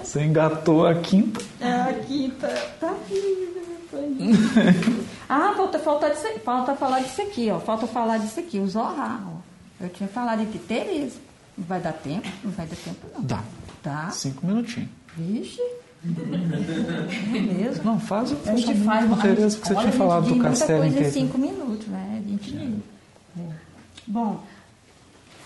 [0.03, 1.41] você engatou a quinta.
[1.59, 2.47] É, a quinta.
[2.79, 2.95] Tá
[5.29, 7.59] ah, falta, falta, disso, falta falar disso aqui, ó.
[7.59, 9.21] Falta falar disso aqui, o Zorra.
[9.27, 9.83] Ó.
[9.83, 11.19] Eu tinha falado de Tereza.
[11.55, 12.27] Não vai dar tempo?
[12.43, 13.21] Não vai dar tempo, não.
[13.23, 13.43] Dá.
[13.83, 14.09] Tá.
[14.09, 14.89] Cinco minutinhos.
[15.15, 15.61] Vixe.
[16.01, 17.83] É mesmo?
[17.83, 20.99] Não, faz o a gente faz uma Tereza, que você tinha falado do castelo coisa
[20.99, 22.23] em cinco minutos, né?
[22.25, 22.81] A gente
[23.37, 23.41] é.
[24.07, 24.39] Bom,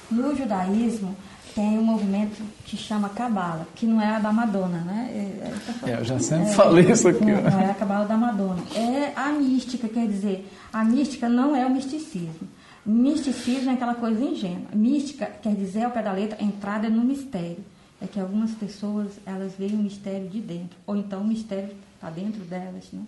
[0.10, 1.16] no judaísmo
[1.56, 5.10] tem um movimento que chama Cabala, que não é a da Madonna, né?
[5.12, 7.26] É, é eu já sempre é, falei isso aqui.
[7.26, 8.64] Não, não é a Cabala da Madonna.
[8.76, 12.48] É a mística, quer dizer, a mística não é o misticismo.
[12.86, 14.68] Misticismo é aquela coisa ingênua.
[14.74, 17.64] Mística quer dizer, ao pé da letra, entrada no mistério.
[18.02, 22.10] É que algumas pessoas, elas veem o mistério de dentro, ou então o mistério está
[22.10, 23.02] dentro delas, né?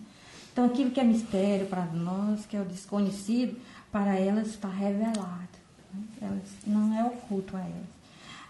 [0.54, 3.58] Então, aquilo que é mistério para nós, que é o desconhecido,
[3.92, 5.50] para elas está revelado.
[5.94, 6.02] Né?
[6.22, 7.95] Elas, não é oculto a elas.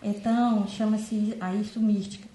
[0.02, 2.28] Então, chama-se a isso mística.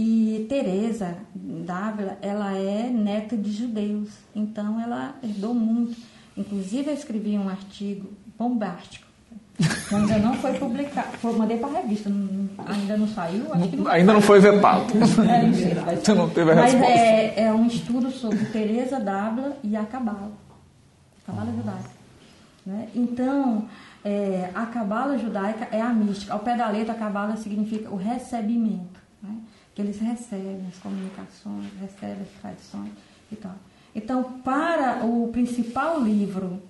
[0.00, 5.96] E Teresa d'Ávila, ela é neta de judeus, então ela herdou muito.
[6.36, 9.04] Inclusive, eu escrevi um artigo bombástico,
[9.56, 11.08] que ainda não foi publicado.
[11.36, 12.08] Mandei para a revista,
[12.64, 13.44] ainda não saiu.
[13.48, 14.92] Não ainda não foi vetado.
[14.94, 16.94] É, mas, Você não teve a mas resposta.
[16.94, 20.30] É, é um estudo sobre Teresa d'Ávila e a Cabala,
[21.26, 21.90] Cabala judaica.
[22.64, 22.88] Né?
[22.94, 23.66] Então,
[24.04, 26.32] é, a cabala judaica é a mística.
[26.32, 29.00] Ao pé da letra, a cabala significa o recebimento.
[29.22, 29.36] Né?
[29.74, 32.92] Que eles recebem as comunicações, recebem as tradições
[33.30, 33.54] e tal.
[33.94, 36.62] Então, para o principal livro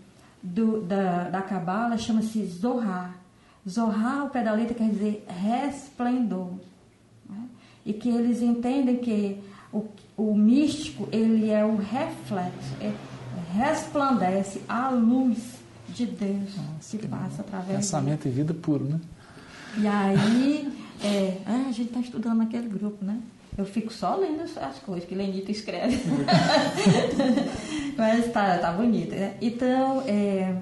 [0.42, 3.14] do, da, da cabala, chama-se Zohar.
[3.68, 6.52] Zohar, ao pé da letra, quer dizer resplendor.
[7.28, 7.48] Né?
[7.84, 12.92] E que eles entendem que o, o místico, ele é o reflexo, é,
[13.52, 15.57] resplandece a luz
[15.98, 16.50] de Deus
[16.90, 18.34] que passa através Pensamento dele.
[18.34, 19.00] e vida puro, né?
[19.76, 20.72] E aí,
[21.02, 23.20] é, ah, a gente está estudando naquele grupo, né?
[23.56, 26.00] Eu fico só lendo as coisas que Lenita escreve.
[27.98, 29.36] Mas tá, tá bonita, né?
[29.40, 30.56] Então, é,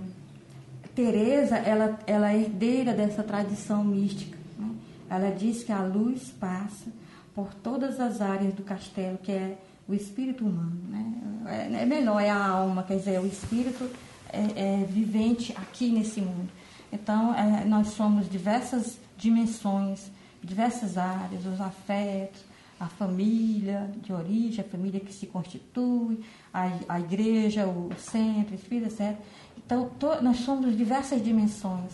[0.95, 4.39] Teresa, ela, ela é herdeira dessa tradição mística.
[4.59, 4.71] Né?
[5.11, 6.87] Ela diz que a luz passa
[7.35, 10.81] por todas as áreas do castelo, que é o espírito humano.
[10.89, 11.13] Né?
[11.47, 13.91] É, é melhor, é a alma, quer dizer, o espírito
[14.37, 16.49] é, é, vivente aqui nesse mundo.
[16.93, 20.11] Então, é, nós somos diversas dimensões,
[20.43, 22.45] diversas áreas, os afetos,
[22.79, 26.21] a família de origem, a família que se constitui,
[26.53, 29.17] a, a igreja, o centro, espírito, etc.
[29.57, 31.93] Então, to, nós somos diversas dimensões.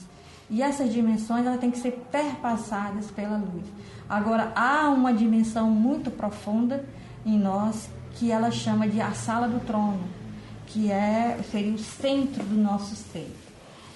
[0.50, 3.64] E essas dimensões tem que ser perpassadas pela luz.
[4.08, 6.84] Agora, há uma dimensão muito profunda
[7.24, 10.21] em nós que ela chama de a sala do trono
[10.66, 13.30] que é, seria o centro do nosso ser.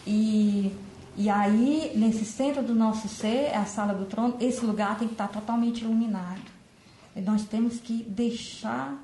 [0.07, 0.73] E,
[1.17, 5.09] e aí, nesse centro do nosso ser, é a sala do trono, esse lugar tem
[5.09, 6.57] que estar totalmente iluminado.
[7.15, 8.95] E nós temos que deixar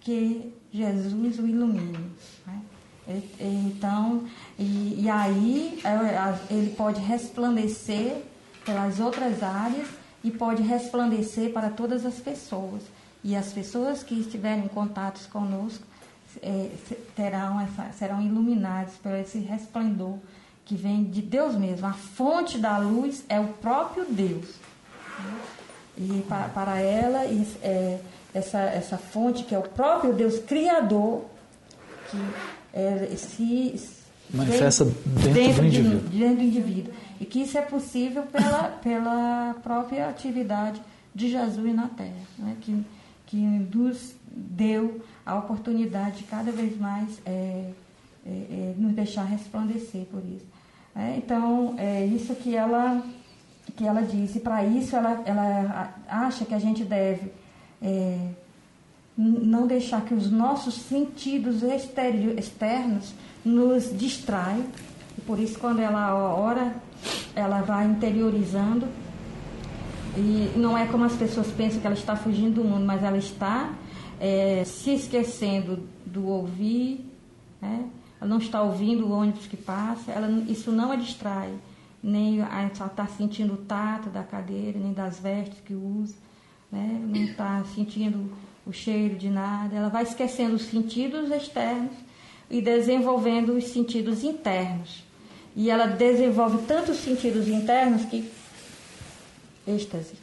[0.00, 2.10] que Jesus o ilumine.
[2.46, 2.62] Né?
[3.38, 4.24] Então,
[4.58, 8.22] e, e aí é, ele pode resplandecer
[8.64, 9.88] pelas outras áreas
[10.24, 12.82] e pode resplandecer para todas as pessoas.
[13.24, 15.84] E as pessoas que estiverem em contatos conosco
[16.42, 16.70] é,
[17.14, 17.66] terão
[17.98, 20.18] serão iluminados por esse resplendor
[20.64, 21.86] que vem de Deus mesmo.
[21.86, 24.54] A fonte da luz é o próprio Deus.
[25.96, 28.00] E para, para ela, é,
[28.32, 31.24] essa, essa fonte que é o próprio Deus Criador,
[32.10, 32.18] que
[32.72, 33.78] é, se
[34.32, 36.00] manifesta dentro, dentro, do indivíduo.
[36.00, 36.94] De, dentro do indivíduo.
[37.20, 40.80] E que isso é possível pela, pela própria atividade
[41.14, 42.56] de Jesus na Terra, né?
[42.60, 42.84] que,
[43.26, 47.70] que nos deu a oportunidade de cada vez mais é,
[48.24, 50.46] é, é, nos deixar resplandecer por isso.
[50.94, 53.02] É, então, é isso que ela,
[53.76, 54.40] que ela disse.
[54.40, 57.32] Para isso, ela, ela acha que a gente deve
[57.80, 58.28] é,
[59.16, 63.14] não deixar que os nossos sentidos externos
[63.44, 64.66] nos distraiam.
[65.26, 66.74] Por isso, quando ela ora,
[67.34, 68.88] ela vai interiorizando
[70.16, 73.16] E não é como as pessoas pensam que ela está fugindo do mundo, mas ela
[73.16, 73.72] está
[74.22, 77.04] é, se esquecendo do ouvir,
[77.60, 77.90] né?
[78.20, 81.52] ela não está ouvindo o ônibus que passa, ela, isso não a distrai,
[82.00, 86.14] nem ela está sentindo o tato da cadeira, nem das vestes que usa,
[86.70, 87.00] né?
[87.04, 88.32] não está sentindo
[88.64, 91.96] o cheiro de nada, ela vai esquecendo os sentidos externos
[92.48, 95.02] e desenvolvendo os sentidos internos.
[95.56, 98.30] E ela desenvolve tantos sentidos internos que
[99.66, 100.14] êxtase,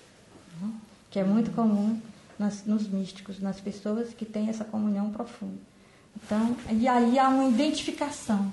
[0.61, 0.71] né?
[1.11, 1.99] que é muito comum
[2.39, 5.59] nas, nos místicos, nas pessoas que têm essa comunhão profunda.
[6.15, 8.51] Então, e aí há uma identificação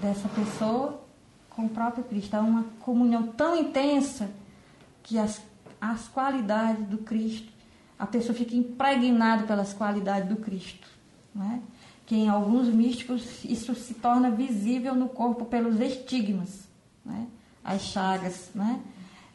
[0.00, 1.02] dessa pessoa
[1.50, 2.34] com o próprio Cristo.
[2.34, 4.30] Há uma comunhão tão intensa
[5.02, 5.42] que as,
[5.80, 7.52] as qualidades do Cristo,
[7.98, 10.86] a pessoa fica impregnada pelas qualidades do Cristo.
[11.34, 11.60] Né?
[12.06, 16.68] Que em alguns místicos isso se torna visível no corpo pelos estigmas,
[17.04, 17.26] né?
[17.64, 18.50] as chagas.
[18.54, 18.80] Né?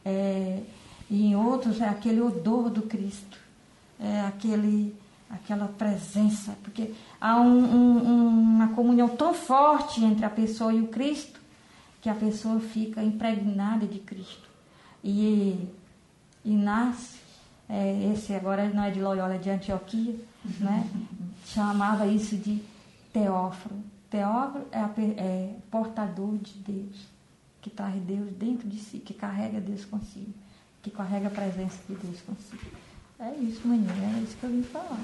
[0.04, 0.60] É,
[1.10, 3.38] e em outros é aquele odor do Cristo,
[4.00, 4.94] é aquele,
[5.28, 10.88] aquela presença, porque há um, um, uma comunhão tão forte entre a pessoa e o
[10.88, 11.40] Cristo
[12.00, 14.48] que a pessoa fica impregnada de Cristo.
[15.02, 15.68] E,
[16.44, 17.18] e nasce,
[17.68, 20.14] é, esse agora não é de Loyola, é de Antioquia,
[20.60, 20.86] né?
[21.46, 22.62] chamava isso de
[23.12, 23.82] Teófilo.
[24.10, 27.06] Teófilo é, é portador de Deus,
[27.62, 30.32] que traz Deus dentro de si, que carrega Deus consigo,
[30.84, 32.70] que carrega a presença de Deus consigo.
[33.18, 35.00] É isso, menina, é isso que eu vim falar.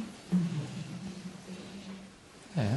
[2.56, 2.76] É.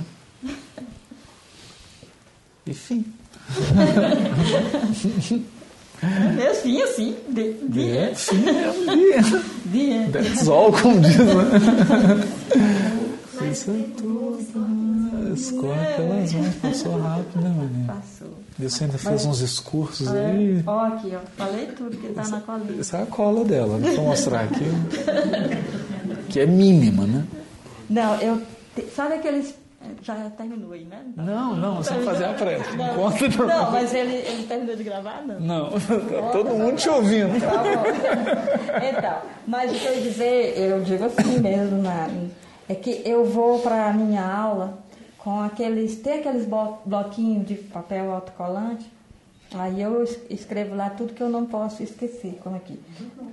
[2.66, 3.06] Enfim.
[6.39, 7.18] É assim, assim.
[7.28, 9.22] De, de, é, sim, é um dia.
[9.66, 10.10] dia.
[10.12, 11.26] That's all, como diz, né?
[15.76, 17.93] É pelas mãos, passou rápido, né, menina?
[17.93, 18.28] Passou.
[18.60, 20.64] Você ainda fez uns discursos Olha, aí.
[20.66, 21.20] Ó, aqui, ó.
[21.38, 22.82] Falei tudo que tá na colinha.
[22.82, 24.66] Essa é a cola dela, deixa eu mostrar aqui.
[26.30, 27.26] Que é mínima, né?
[27.89, 28.41] Não, eu.
[28.95, 29.56] Sabe aqueles.
[30.01, 31.04] Já terminou aí, né?
[31.18, 32.76] Não, não, você vai fazer a prece.
[32.78, 33.47] Não Não, conta, não.
[33.47, 35.39] não, mas ele, ele terminou de gravar, não.
[35.39, 37.38] Não, tá todo mundo te ouvindo.
[37.39, 38.88] Tá bom.
[38.97, 42.08] Então, mas o que eu ia dizer, eu digo assim mesmo, na,
[42.70, 44.80] é que eu vou para a minha aula
[45.18, 48.86] com aqueles, tem aqueles blo- bloquinhos de papel autocolante,
[49.53, 52.80] aí eu es- escrevo lá tudo que eu não posso esquecer, como aqui.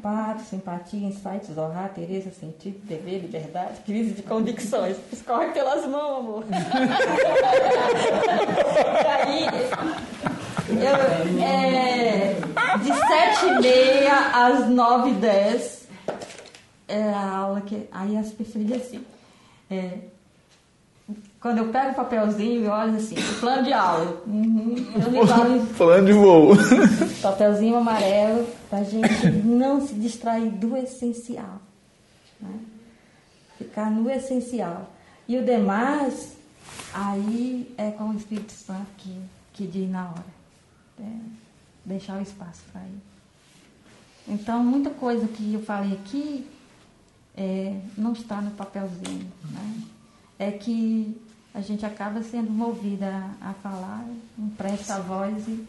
[0.03, 4.97] Pato, simpatia, insights, Zohar, Tereza, sentido, dever, liberdade, crise de convicções.
[5.13, 6.45] Escorre pelas mãos, amor.
[9.19, 9.47] aí,
[10.71, 12.35] eu, é,
[12.79, 15.89] de sete e meia às nove e dez
[16.89, 17.89] é a aula que.
[17.93, 19.05] Aí as pessoas assim.
[19.71, 19.99] É,
[21.41, 24.23] quando eu pego o papelzinho e olho assim, o plano de aula.
[24.27, 26.53] Uhum, me falo Falando de voo.
[27.23, 31.61] papelzinho amarelo pra gente não se distrair do essencial.
[32.41, 32.59] né?
[33.57, 34.91] Ficar no essencial.
[35.27, 36.37] E o demais,
[36.93, 39.17] aí é com o Espírito Santo que,
[39.55, 40.41] que diz na hora.
[40.99, 41.05] É,
[41.85, 43.01] deixar o espaço para ele.
[44.29, 46.47] Então, muita coisa que eu falei aqui
[47.37, 49.31] é, não está no papelzinho.
[49.51, 49.83] Né?
[50.39, 51.21] É que
[51.55, 54.05] a gente acaba sendo movida a, a falar,
[54.39, 55.67] empresta a voz e,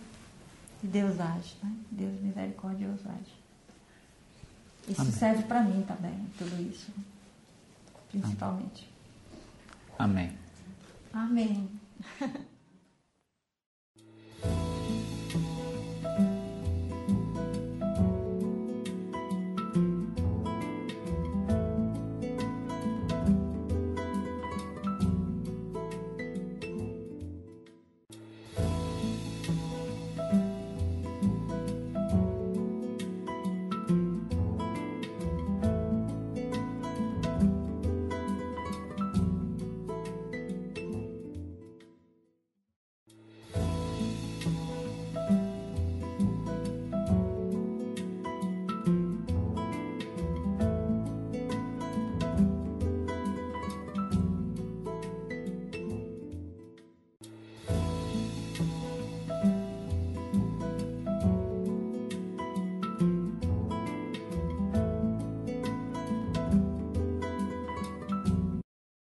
[0.83, 1.55] e Deus age.
[1.63, 1.75] Né?
[1.91, 3.41] Deus misericordioso age.
[4.87, 5.13] Isso Amém.
[5.13, 6.91] serve para mim também, tudo isso.
[8.09, 8.89] Principalmente.
[9.97, 10.31] Amém.
[11.13, 11.69] Amém.